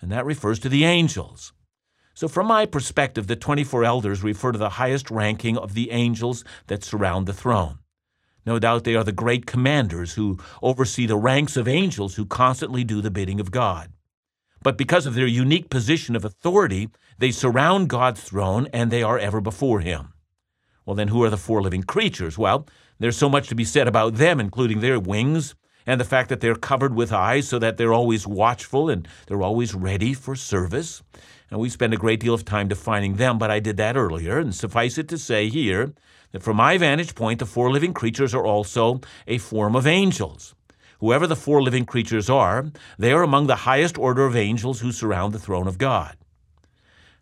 And 0.00 0.12
that 0.12 0.24
refers 0.24 0.60
to 0.60 0.68
the 0.68 0.84
angels. 0.84 1.52
So, 2.20 2.28
from 2.28 2.48
my 2.48 2.66
perspective, 2.66 3.28
the 3.28 3.34
24 3.34 3.82
elders 3.82 4.22
refer 4.22 4.52
to 4.52 4.58
the 4.58 4.76
highest 4.76 5.10
ranking 5.10 5.56
of 5.56 5.72
the 5.72 5.90
angels 5.90 6.44
that 6.66 6.84
surround 6.84 7.26
the 7.26 7.32
throne. 7.32 7.78
No 8.44 8.58
doubt 8.58 8.84
they 8.84 8.94
are 8.94 9.04
the 9.04 9.10
great 9.10 9.46
commanders 9.46 10.12
who 10.12 10.36
oversee 10.60 11.06
the 11.06 11.16
ranks 11.16 11.56
of 11.56 11.66
angels 11.66 12.16
who 12.16 12.26
constantly 12.26 12.84
do 12.84 13.00
the 13.00 13.10
bidding 13.10 13.40
of 13.40 13.50
God. 13.50 13.94
But 14.62 14.76
because 14.76 15.06
of 15.06 15.14
their 15.14 15.26
unique 15.26 15.70
position 15.70 16.14
of 16.14 16.26
authority, 16.26 16.90
they 17.16 17.30
surround 17.30 17.88
God's 17.88 18.22
throne 18.22 18.68
and 18.70 18.90
they 18.90 19.02
are 19.02 19.18
ever 19.18 19.40
before 19.40 19.80
Him. 19.80 20.12
Well, 20.84 20.96
then, 20.96 21.08
who 21.08 21.24
are 21.24 21.30
the 21.30 21.38
four 21.38 21.62
living 21.62 21.84
creatures? 21.84 22.36
Well, 22.36 22.66
there's 22.98 23.16
so 23.16 23.30
much 23.30 23.48
to 23.48 23.54
be 23.54 23.64
said 23.64 23.88
about 23.88 24.16
them, 24.16 24.40
including 24.40 24.80
their 24.80 25.00
wings 25.00 25.54
and 25.86 25.98
the 25.98 26.04
fact 26.04 26.28
that 26.28 26.40
they're 26.40 26.54
covered 26.54 26.94
with 26.94 27.12
eyes 27.12 27.48
so 27.48 27.58
that 27.58 27.78
they're 27.78 27.94
always 27.94 28.26
watchful 28.26 28.90
and 28.90 29.08
they're 29.26 29.42
always 29.42 29.74
ready 29.74 30.12
for 30.12 30.36
service. 30.36 31.02
And 31.50 31.58
we 31.58 31.68
spend 31.68 31.92
a 31.92 31.98
great 31.98 32.20
deal 32.20 32.34
of 32.34 32.44
time 32.44 32.68
defining 32.68 33.16
them, 33.16 33.36
but 33.38 33.50
I 33.50 33.58
did 33.58 33.76
that 33.78 33.96
earlier. 33.96 34.38
And 34.38 34.54
suffice 34.54 34.98
it 34.98 35.08
to 35.08 35.18
say 35.18 35.48
here 35.48 35.92
that 36.32 36.42
from 36.42 36.56
my 36.56 36.78
vantage 36.78 37.14
point, 37.14 37.40
the 37.40 37.46
four 37.46 37.70
living 37.70 37.92
creatures 37.92 38.34
are 38.34 38.46
also 38.46 39.00
a 39.26 39.38
form 39.38 39.74
of 39.74 39.86
angels. 39.86 40.54
Whoever 41.00 41.26
the 41.26 41.36
four 41.36 41.62
living 41.62 41.86
creatures 41.86 42.30
are, 42.30 42.70
they 42.98 43.12
are 43.12 43.22
among 43.22 43.46
the 43.46 43.56
highest 43.56 43.98
order 43.98 44.26
of 44.26 44.36
angels 44.36 44.80
who 44.80 44.92
surround 44.92 45.32
the 45.32 45.38
throne 45.38 45.66
of 45.66 45.78
God. 45.78 46.16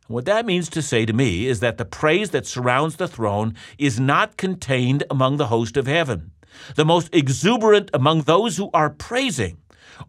what 0.09 0.25
that 0.25 0.47
means 0.47 0.71
to 0.71 0.81
say 0.81 1.05
to 1.05 1.13
me 1.13 1.47
is 1.47 1.61
that 1.61 1.77
the 1.77 1.85
praise 1.85 2.31
that 2.31 2.47
surrounds 2.47 2.97
the 2.97 3.07
throne 3.07 3.55
is 3.77 4.01
not 4.01 4.39
contained 4.39 5.05
among 5.11 5.37
the 5.37 5.49
host 5.49 5.77
of 5.77 5.87
heaven. 5.87 6.33
The 6.77 6.85
most 6.85 7.15
exuberant 7.15 7.91
among 7.93 8.23
those 8.23 8.57
who 8.57 8.71
are 8.73 8.89
praising 8.89 9.59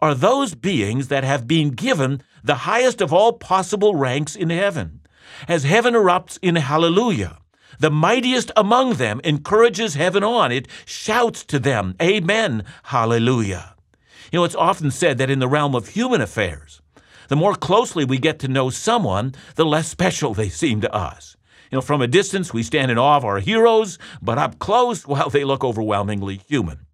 are 0.02 0.16
those 0.16 0.56
beings 0.56 1.08
that 1.08 1.24
have 1.24 1.48
been 1.48 1.72
given 1.72 2.22
the 2.44 2.56
highest 2.56 3.02
of 3.02 3.14
all 3.14 3.34
possible 3.34 3.96
ranks 3.96 4.36
in 4.36 4.50
heaven. 4.50 5.02
As 5.48 5.64
heaven 5.64 5.94
erupts 5.94 6.38
in 6.42 6.56
hallelujah, 6.56 7.38
the 7.80 7.92
mightiest 7.92 8.52
among 8.58 8.96
them 8.96 9.22
encourages 9.24 9.96
heaven 9.96 10.24
on. 10.24 10.52
It 10.52 10.68
shouts 10.86 11.44
to 11.46 11.60
them, 11.60 11.96
Amen, 12.02 12.66
hallelujah. 12.84 13.76
You 14.32 14.40
know, 14.40 14.44
it's 14.44 14.56
often 14.56 14.92
said 14.92 15.18
that 15.18 15.30
in 15.30 15.40
the 15.40 15.48
realm 15.48 15.76
of 15.76 15.90
human 15.90 16.22
affairs, 16.22 16.82
the 17.30 17.36
more 17.36 17.56
closely 17.56 18.06
we 18.06 18.18
get 18.18 18.40
to 18.40 18.48
know 18.48 18.70
someone, 18.70 19.34
the 19.56 19.66
less 19.66 19.88
special 19.88 20.34
they 20.34 20.50
seem 20.50 20.82
to 20.82 20.94
us. 20.94 21.38
You 21.72 21.78
know, 21.78 21.82
from 21.82 22.02
a 22.02 22.08
distance, 22.08 22.54
we 22.54 22.64
stand 22.64 22.92
in 22.92 22.98
awe 22.98 23.18
of 23.18 23.26
our 23.26 23.40
heroes, 23.40 24.00
but 24.22 24.38
up 24.38 24.60
close, 24.60 25.08
well, 25.08 25.30
they 25.30 25.44
look 25.44 25.64
overwhelmingly 25.64 26.42
human. 26.48 26.86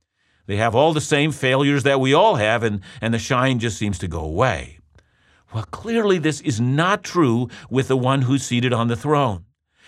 They 0.47 0.57
have 0.57 0.75
all 0.75 0.93
the 0.93 1.01
same 1.01 1.31
failures 1.31 1.83
that 1.83 1.99
we 1.99 2.13
all 2.13 2.35
have, 2.35 2.63
and, 2.63 2.81
and 3.01 3.13
the 3.13 3.19
shine 3.19 3.59
just 3.59 3.77
seems 3.77 3.97
to 3.99 4.07
go 4.07 4.19
away. 4.19 4.79
Well, 5.53 5.65
clearly, 5.65 6.17
this 6.17 6.41
is 6.41 6.59
not 6.59 7.03
true 7.03 7.49
with 7.69 7.87
the 7.87 7.97
one 7.97 8.23
who's 8.23 8.43
seated 8.43 8.73
on 8.73 8.87
the 8.87 8.95
throne. 8.95 9.45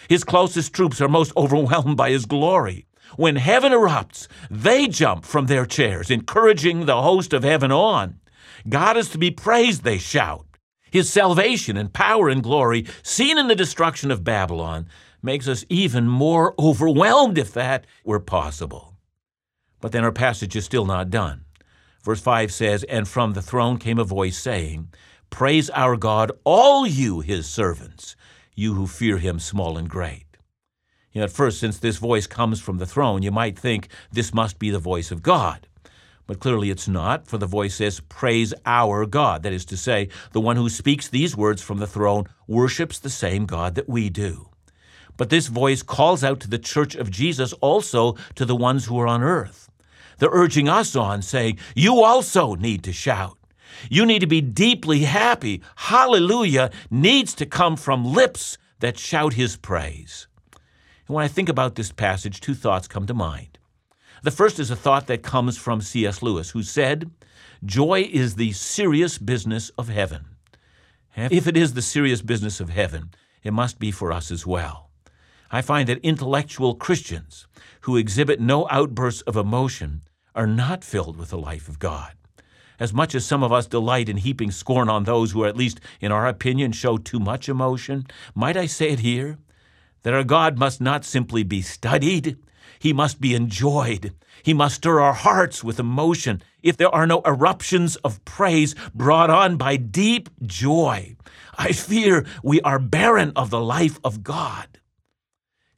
His 0.08 0.24
closest 0.24 0.74
troops 0.74 1.02
are 1.02 1.10
most 1.10 1.34
overwhelmed 1.38 1.98
by 1.98 2.12
his 2.12 2.26
glory. 2.26 2.88
When 3.16 3.38
heaven 3.38 3.72
erupts, 3.72 4.28
they 4.50 4.88
jump 4.88 5.26
from 5.26 5.46
their 5.46 5.66
chairs, 5.66 6.12
encouraging 6.12 6.86
the 6.86 7.02
host 7.02 7.34
of 7.34 7.44
heaven 7.44 7.72
on. 7.72 8.20
God 8.68 8.98
is 8.98 9.10
to 9.10 9.18
be 9.18 9.32
praised, 9.32 9.84
they 9.84 9.98
shout. 9.98 10.46
His 10.92 11.10
salvation 11.10 11.78
and 11.78 11.94
power 11.94 12.30
and 12.30 12.44
glory, 12.44 12.86
seen 13.04 13.38
in 13.38 13.48
the 13.48 13.56
destruction 13.56 14.12
of 14.12 14.24
Babylon, 14.24 14.88
makes 15.22 15.48
us 15.48 15.66
even 15.70 16.08
more 16.08 16.54
overwhelmed 16.60 17.38
if 17.38 17.54
that 17.54 17.86
were 18.04 18.20
possible. 18.20 18.97
But 19.80 19.92
then 19.92 20.04
our 20.04 20.12
passage 20.12 20.56
is 20.56 20.66
still 20.66 20.86
not 20.86 21.10
done. 21.10 21.46
Verse 22.04 22.22
5 22.22 22.52
says, 22.52 22.84
And 22.86 23.08
from 23.08 23.34
the 23.34 23.42
throne 23.42 23.78
came 23.78 24.00
a 24.00 24.04
voice 24.04 24.38
saying, 24.38 24.90
Praise 25.30 25.70
our 25.72 25.98
God, 25.98 26.32
all 26.44 26.88
you 26.88 27.20
his 27.20 27.48
servants, 27.48 28.16
you 28.56 28.76
who 28.76 28.88
fear 28.88 29.18
him, 29.18 29.40
small 29.40 29.78
and 29.78 29.90
great. 29.90 30.26
You 31.12 31.22
know, 31.22 31.26
at 31.26 31.32
first, 31.32 31.60
since 31.60 31.80
this 31.80 31.98
voice 31.98 32.28
comes 32.28 32.62
from 32.62 32.78
the 32.78 32.86
throne, 32.86 33.24
you 33.24 33.32
might 33.32 33.58
think 33.58 33.90
this 34.12 34.34
must 34.34 34.60
be 34.60 34.70
the 34.70 34.80
voice 34.80 35.12
of 35.12 35.24
God. 35.24 35.68
But 36.28 36.40
clearly 36.40 36.70
it's 36.70 36.88
not, 36.88 37.28
for 37.28 37.38
the 37.38 37.46
voice 37.46 37.76
says, 37.76 38.02
Praise 38.02 38.54
our 38.66 39.06
God. 39.06 39.44
That 39.44 39.54
is 39.54 39.66
to 39.66 39.78
say, 39.78 40.10
the 40.34 40.42
one 40.42 40.58
who 40.58 40.70
speaks 40.70 41.08
these 41.08 41.36
words 41.36 41.62
from 41.62 41.80
the 41.80 41.88
throne 41.88 42.26
worships 42.48 43.00
the 43.00 43.10
same 43.10 43.46
God 43.46 43.76
that 43.76 43.90
we 43.90 44.10
do. 44.10 44.50
But 45.16 45.30
this 45.30 45.48
voice 45.48 45.82
calls 45.82 46.24
out 46.24 46.40
to 46.42 46.50
the 46.50 46.60
church 46.60 46.96
of 46.96 47.10
Jesus 47.10 47.54
also 47.54 48.16
to 48.36 48.46
the 48.46 48.56
ones 48.56 48.86
who 48.86 49.00
are 49.00 49.08
on 49.08 49.24
earth. 49.24 49.67
They're 50.18 50.30
urging 50.32 50.68
us 50.68 50.96
on, 50.96 51.22
saying, 51.22 51.60
You 51.76 52.02
also 52.04 52.56
need 52.56 52.84
to 52.84 52.94
shout. 52.94 53.38
You 53.90 54.06
need 54.06 54.20
to 54.20 54.28
be 54.28 54.42
deeply 54.42 55.00
happy. 55.02 55.62
Hallelujah 55.76 56.72
needs 56.90 57.34
to 57.36 57.46
come 57.46 57.76
from 57.76 58.06
lips 58.06 58.58
that 58.80 58.98
shout 58.98 59.34
his 59.34 59.58
praise. 59.58 60.28
And 61.08 61.16
when 61.16 61.26
I 61.26 61.28
think 61.28 61.50
about 61.50 61.76
this 61.76 61.92
passage, 61.92 62.40
two 62.40 62.56
thoughts 62.56 62.88
come 62.88 63.06
to 63.08 63.14
mind. 63.14 63.58
The 64.24 64.32
first 64.32 64.60
is 64.60 64.72
a 64.72 64.76
thought 64.76 65.08
that 65.08 65.24
comes 65.24 65.58
from 65.58 65.82
C.S. 65.82 66.22
Lewis, 66.22 66.50
who 66.52 66.64
said, 66.64 67.12
Joy 67.64 68.10
is 68.12 68.36
the 68.36 68.52
serious 68.54 69.18
business 69.18 69.70
of 69.78 69.90
heaven. 69.90 70.26
If 71.16 71.48
it 71.48 71.58
is 71.58 71.74
the 71.74 71.82
serious 71.82 72.22
business 72.22 72.60
of 72.60 72.70
heaven, 72.70 73.12
it 73.44 73.52
must 73.52 73.80
be 73.80 73.90
for 73.90 74.12
us 74.12 74.30
as 74.30 74.46
well. 74.46 74.90
I 75.50 75.62
find 75.62 75.88
that 75.90 76.00
intellectual 76.00 76.76
Christians 76.76 77.48
who 77.82 77.98
exhibit 77.98 78.40
no 78.40 78.68
outbursts 78.70 79.22
of 79.22 79.36
emotion 79.36 80.02
are 80.38 80.48
not 80.48 80.84
filled 80.84 81.18
with 81.18 81.32
the 81.32 81.38
life 81.38 81.68
of 81.68 81.80
God. 81.80 82.14
As 82.80 82.94
much 82.94 83.16
as 83.16 83.26
some 83.26 83.44
of 83.44 83.52
us 83.52 83.66
delight 83.66 84.08
in 84.08 84.18
heaping 84.18 84.52
scorn 84.52 84.88
on 84.88 85.04
those 85.04 85.32
who, 85.32 85.46
at 85.46 85.58
least 85.58 85.82
in 86.00 86.12
our 86.12 86.28
opinion, 86.28 86.72
show 86.72 86.98
too 86.98 87.20
much 87.20 87.50
emotion, 87.50 88.06
might 88.36 88.56
I 88.56 88.68
say 88.68 88.92
it 88.92 89.00
here? 89.00 89.40
That 90.04 90.14
our 90.14 90.24
God 90.24 90.60
must 90.60 90.80
not 90.80 91.04
simply 91.04 91.44
be 91.44 91.64
studied, 91.64 92.38
he 92.80 92.94
must 92.94 93.20
be 93.20 93.34
enjoyed. 93.34 94.14
He 94.44 94.54
must 94.54 94.76
stir 94.76 95.00
our 95.00 95.14
hearts 95.14 95.64
with 95.64 95.80
emotion. 95.80 96.44
If 96.62 96.78
there 96.78 96.94
are 96.94 97.08
no 97.08 97.22
eruptions 97.26 97.96
of 97.98 98.24
praise 98.24 98.76
brought 98.94 99.32
on 99.32 99.58
by 99.58 99.78
deep 99.78 100.30
joy, 100.46 101.18
I 101.58 101.72
fear 101.72 102.26
we 102.44 102.62
are 102.62 102.78
barren 102.78 103.32
of 103.36 103.50
the 103.50 103.60
life 103.60 104.00
of 104.04 104.24
God. 104.24 104.68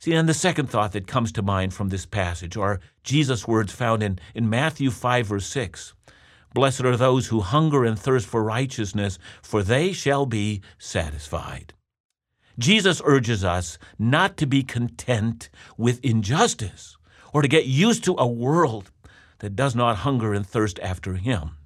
See, 0.01 0.13
and 0.13 0.29
the 0.29 0.33
second 0.33 0.69
thought 0.69 0.93
that 0.93 1.07
comes 1.07 1.33
to 1.33 1.41
mind 1.41 1.73
from 1.73 1.89
this 1.89 2.05
passage 2.05 2.55
are 2.55 2.79
Jesus' 3.03 3.45
words 3.45 3.73
found 3.73 4.01
in, 4.01 4.17
in 4.33 4.49
Matthew 4.49 4.91
5, 4.91 5.27
verse 5.27 5.45
6. 5.47 5.93
Blessed 6.53 6.85
are 6.85 6.95
those 6.95 7.27
who 7.27 7.41
hunger 7.41 7.83
and 7.83 7.99
thirst 7.99 8.25
for 8.25 8.41
righteousness, 8.41 9.19
for 9.41 9.62
they 9.62 9.91
shall 9.91 10.25
be 10.25 10.62
satisfied. 10.77 11.73
Jesus 12.57 13.01
urges 13.03 13.43
us 13.43 13.77
not 13.97 14.38
to 14.38 14.47
be 14.47 14.63
content 14.63 15.49
with 15.77 16.03
injustice 16.03 16.95
or 17.33 17.41
to 17.41 17.49
get 17.49 17.65
used 17.65 18.05
to 18.05 18.15
a 18.17 18.25
world 18.25 18.91
that 19.39 19.55
does 19.57 19.75
not 19.75 19.97
hunger 19.97 20.33
and 20.33 20.47
thirst 20.47 20.79
after 20.79 21.15
Him. 21.15 21.57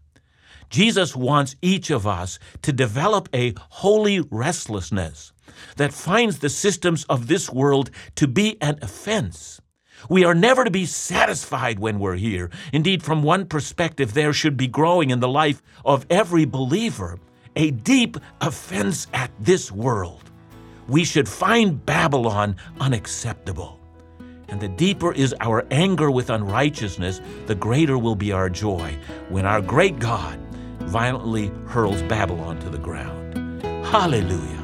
Jesus 0.73 1.15
wants 1.15 1.55
each 1.61 1.91
of 1.91 2.07
us 2.07 2.39
to 2.63 2.73
develop 2.73 3.29
a 3.31 3.53
holy 3.69 4.21
restlessness 4.31 5.31
that 5.75 5.93
finds 5.93 6.39
the 6.39 6.49
systems 6.49 7.03
of 7.03 7.27
this 7.27 7.47
world 7.47 7.91
to 8.15 8.27
be 8.27 8.57
an 8.59 8.79
offense. 8.81 9.61
We 10.09 10.25
are 10.25 10.33
never 10.33 10.63
to 10.63 10.71
be 10.71 10.87
satisfied 10.87 11.77
when 11.77 11.99
we're 11.99 12.15
here. 12.15 12.49
Indeed, 12.73 13.03
from 13.03 13.21
one 13.21 13.45
perspective, 13.45 14.15
there 14.15 14.33
should 14.33 14.57
be 14.57 14.67
growing 14.67 15.11
in 15.11 15.19
the 15.19 15.27
life 15.27 15.61
of 15.85 16.07
every 16.09 16.45
believer 16.45 17.19
a 17.55 17.69
deep 17.69 18.17
offense 18.41 19.05
at 19.13 19.29
this 19.39 19.71
world. 19.71 20.31
We 20.87 21.03
should 21.03 21.29
find 21.29 21.85
Babylon 21.85 22.55
unacceptable. 22.79 23.79
And 24.47 24.59
the 24.59 24.69
deeper 24.69 25.13
is 25.13 25.35
our 25.39 25.67
anger 25.69 26.09
with 26.09 26.31
unrighteousness, 26.31 27.21
the 27.45 27.53
greater 27.53 27.99
will 27.99 28.15
be 28.15 28.31
our 28.31 28.49
joy 28.49 28.97
when 29.29 29.45
our 29.45 29.61
great 29.61 29.99
God 29.99 30.39
violently 30.85 31.51
hurls 31.67 32.01
Babylon 32.03 32.59
to 32.59 32.69
the 32.69 32.77
ground. 32.77 33.63
Hallelujah. 33.85 34.63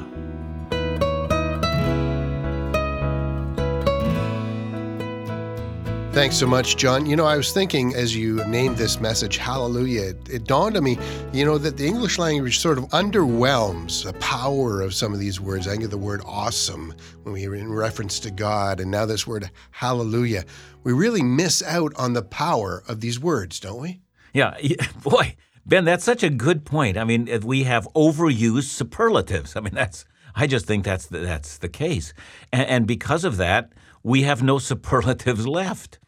Thanks 6.11 6.37
so 6.37 6.47
much, 6.47 6.75
John. 6.75 7.05
You 7.05 7.15
know, 7.15 7.25
I 7.25 7.37
was 7.37 7.53
thinking 7.53 7.93
as 7.93 8.15
you 8.15 8.43
named 8.45 8.77
this 8.77 8.99
message, 8.99 9.37
Hallelujah, 9.37 10.09
it, 10.09 10.29
it, 10.29 10.43
dawned 10.43 10.75
on 10.75 10.83
me, 10.83 10.97
you 11.31 11.45
know, 11.45 11.57
that 11.59 11.77
the 11.77 11.85
English 11.85 12.17
language 12.17 12.59
sort 12.59 12.79
of 12.79 12.85
underwhelms 12.85 14.03
the 14.03 14.13
power 14.13 14.81
of 14.81 14.93
some 14.93 15.13
of 15.13 15.19
these 15.19 15.39
words. 15.39 15.67
I 15.67 15.71
think 15.71 15.83
of 15.83 15.91
the 15.91 15.97
word 15.97 16.21
awesome 16.25 16.95
when 17.23 17.33
we 17.33 17.45
are 17.45 17.53
in 17.53 17.71
reference 17.71 18.19
to 18.21 18.31
God, 18.31 18.79
and 18.79 18.89
now 18.89 19.05
this 19.05 19.27
word 19.27 19.49
Hallelujah. 19.71 20.43
We 20.83 20.93
really 20.93 21.21
miss 21.21 21.61
out 21.63 21.93
on 21.95 22.13
the 22.13 22.23
power 22.23 22.83
of 22.87 23.01
these 23.01 23.19
words, 23.19 23.59
don't 23.59 23.79
we? 23.79 24.01
Yeah, 24.33 24.57
boy, 25.03 25.35
Ben, 25.69 25.85
that's 25.85 26.03
such 26.03 26.23
a 26.23 26.31
good 26.31 26.65
point. 26.65 26.97
I 26.97 27.03
mean, 27.03 27.29
we 27.43 27.63
have 27.63 27.87
overused 27.93 28.69
superlatives. 28.69 29.55
I 29.55 29.59
mean, 29.59 29.75
that's, 29.75 30.03
I 30.35 30.47
just 30.47 30.65
think 30.65 30.83
that's 30.83 31.05
the, 31.05 31.19
that's 31.19 31.59
the 31.59 31.69
case. 31.69 32.11
and, 32.51 32.67
and 32.67 32.87
because 32.87 33.23
of 33.23 33.37
that, 33.37 33.71
we 34.01 34.23
have 34.23 34.41
no 34.41 34.57
superlatives 34.71 35.47
left. 35.47 35.99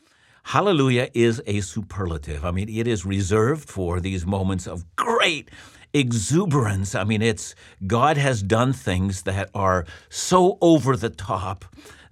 Hallelujah 0.46 1.10
is 1.14 1.44
a 1.46 1.62
superlative. 1.62 2.44
I 2.44 2.50
mean, 2.50 2.70
it 2.70 2.88
is 2.88 3.06
reserved 3.06 3.70
for 3.70 4.00
these 4.00 4.26
moments 4.26 4.66
of 4.66 4.84
great 4.96 5.50
exuberance. 5.94 6.96
I 6.96 7.04
mean, 7.04 7.22
it's 7.22 7.54
God 7.86 8.18
has 8.18 8.42
done 8.42 8.74
things 8.74 9.22
that 9.24 9.52
are 9.54 9.86
so 10.10 10.58
over 10.60 10.98
the 10.98 11.12
top 11.12 11.66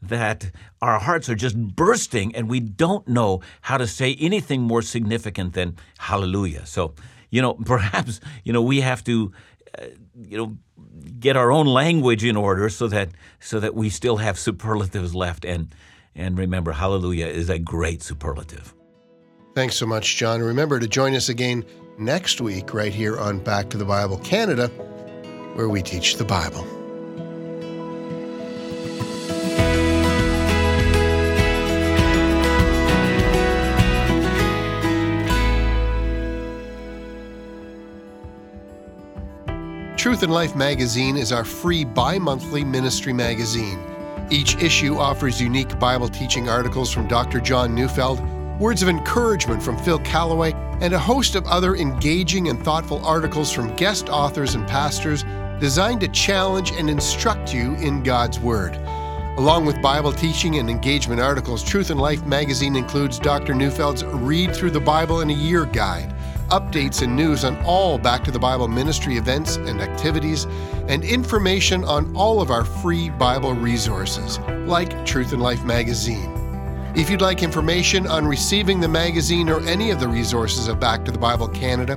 that 0.04 0.52
our 0.84 1.00
hearts 1.00 1.28
are 1.30 1.36
just 1.36 1.58
bursting 1.58 2.36
and 2.36 2.48
we 2.48 2.60
don't 2.60 3.08
know 3.08 3.42
how 3.62 3.78
to 3.78 3.88
say 3.88 4.16
anything 4.20 4.62
more 4.62 4.84
significant 4.84 5.54
than 5.54 5.76
hallelujah. 5.98 6.68
So, 6.68 6.94
you 7.30 7.42
know, 7.42 7.54
perhaps, 7.66 8.20
you 8.44 8.54
know, 8.54 8.62
we 8.62 8.82
have 8.82 9.04
to 9.06 9.32
uh, 9.78 9.86
you 10.28 10.38
know 10.38 10.58
get 11.20 11.38
our 11.38 11.52
own 11.52 11.66
language 11.66 12.24
in 12.24 12.36
order 12.36 12.70
so 12.70 12.88
that 12.88 13.10
so 13.40 13.60
that 13.60 13.76
we 13.76 13.90
still 13.90 14.18
have 14.18 14.38
superlatives 14.38 15.14
left. 15.14 15.46
And 15.46 15.74
and 16.16 16.38
remember 16.38 16.72
hallelujah 16.72 17.28
is 17.28 17.50
a 17.50 17.60
great 17.60 18.02
superlative. 18.02 18.74
Thanks 19.56 19.76
so 19.76 19.86
much 19.86 20.18
john. 20.18 20.42
Remember 20.42 20.80
to 20.80 20.88
join 20.88 21.16
us 21.16 21.30
again 21.30 21.66
next 21.98 22.40
week 22.40 22.74
right 22.74 22.94
here 22.94 23.20
on 23.20 23.40
back 23.40 23.70
to 23.70 23.78
the 23.78 23.84
bible 23.84 24.18
canada 24.20 24.70
where 25.56 25.68
we 25.68 25.82
teach 25.82 26.16
the 26.16 26.24
bible 26.24 26.79
Truth 40.00 40.24
and 40.24 40.32
Life 40.32 40.56
magazine 40.56 41.18
is 41.18 41.34
our 41.34 41.44
free 41.44 41.84
bi 41.84 42.18
monthly 42.20 42.64
ministry 42.64 43.12
magazine. 43.12 43.78
Each 44.30 44.56
issue 44.56 44.96
offers 44.96 45.42
unique 45.42 45.78
Bible 45.78 46.08
teaching 46.08 46.48
articles 46.48 46.90
from 46.90 47.06
Dr. 47.10 47.42
John 47.42 47.76
Neufeld, 47.76 48.22
words 48.62 48.82
of 48.82 48.88
encouragement 48.88 49.62
from 49.62 49.78
Phil 49.78 50.00
Callaway, 50.00 50.54
and 50.80 50.94
a 50.94 50.98
host 50.98 51.36
of 51.36 51.46
other 51.48 51.76
engaging 51.76 52.48
and 52.48 52.64
thoughtful 52.64 53.06
articles 53.06 53.52
from 53.52 53.76
guest 53.76 54.08
authors 54.08 54.56
and 54.56 54.66
pastors 54.70 55.26
designed 55.60 56.00
to 56.00 56.08
challenge 56.08 56.72
and 56.72 56.90
instruct 56.90 57.54
you 57.54 57.76
in 57.76 58.02
God's 58.02 58.40
Word. 58.40 58.76
Along 59.38 59.66
with 59.66 59.82
Bible 59.82 60.14
teaching 60.14 60.60
and 60.60 60.70
engagement 60.70 61.20
articles, 61.20 61.62
Truth 61.62 61.90
and 61.90 62.00
Life 62.00 62.26
magazine 62.26 62.78
includes 62.78 63.20
Dr. 63.20 63.54
Neufeld's 63.54 64.06
Read 64.06 64.56
Through 64.56 64.72
the 64.72 64.80
Bible 64.80 65.20
in 65.20 65.30
a 65.30 65.34
Year 65.34 65.66
guide 65.66 66.16
updates 66.50 67.02
and 67.02 67.16
news 67.16 67.44
on 67.44 67.58
all 67.66 67.98
Back 67.98 68.24
to 68.26 68.32
the 68.32 68.40
Bible 68.40 68.68
ministry 68.68 69.18
events 69.18 69.58
and 69.58 69.82
activities, 69.82 70.46
and 70.88 71.04
information 71.04 71.84
on 71.84 72.16
all 72.16 72.42
of 72.42 72.52
our 72.52 72.66
free 72.66 73.10
Bible 73.10 73.54
resources, 73.54 74.40
like 74.68 75.06
Truth 75.06 75.34
and 75.34 75.42
Life 75.42 75.64
magazine. 75.64 76.36
If 76.96 77.10
you'd 77.10 77.22
like 77.22 77.44
information 77.44 78.08
on 78.08 78.28
receiving 78.28 78.80
the 78.80 78.88
magazine 78.88 79.50
or 79.50 79.62
any 79.62 79.92
of 79.92 80.00
the 80.00 80.08
resources 80.08 80.68
of 80.68 80.80
Back 80.80 81.06
to 81.06 81.12
the 81.12 81.20
Bible 81.20 81.48
Canada, 81.48 81.96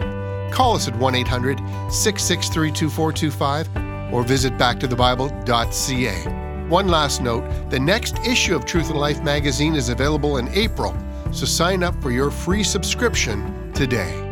call 0.53 0.77
us 0.77 0.87
at 0.87 0.97
1 0.97 1.15
800 1.15 1.59
663 1.91 2.73
2425 2.73 4.12
or 4.12 4.23
visit 4.23 4.57
backtothebible.ca. 4.59 6.69
One 6.69 6.88
last 6.88 7.23
note 7.23 7.71
the 7.71 7.81
next 7.81 8.19
issue 8.27 8.55
of 8.55 8.65
Truth 8.65 8.91
and 8.91 8.99
Life 8.99 9.23
magazine 9.23 9.75
is 9.75 9.88
available 9.88 10.37
in 10.37 10.49
April, 10.49 10.95
so 11.33 11.47
sign 11.47 11.83
up 11.83 12.01
for 12.03 12.11
your 12.11 12.31
free 12.31 12.62
subscription 12.62 13.73
today. 13.73 14.32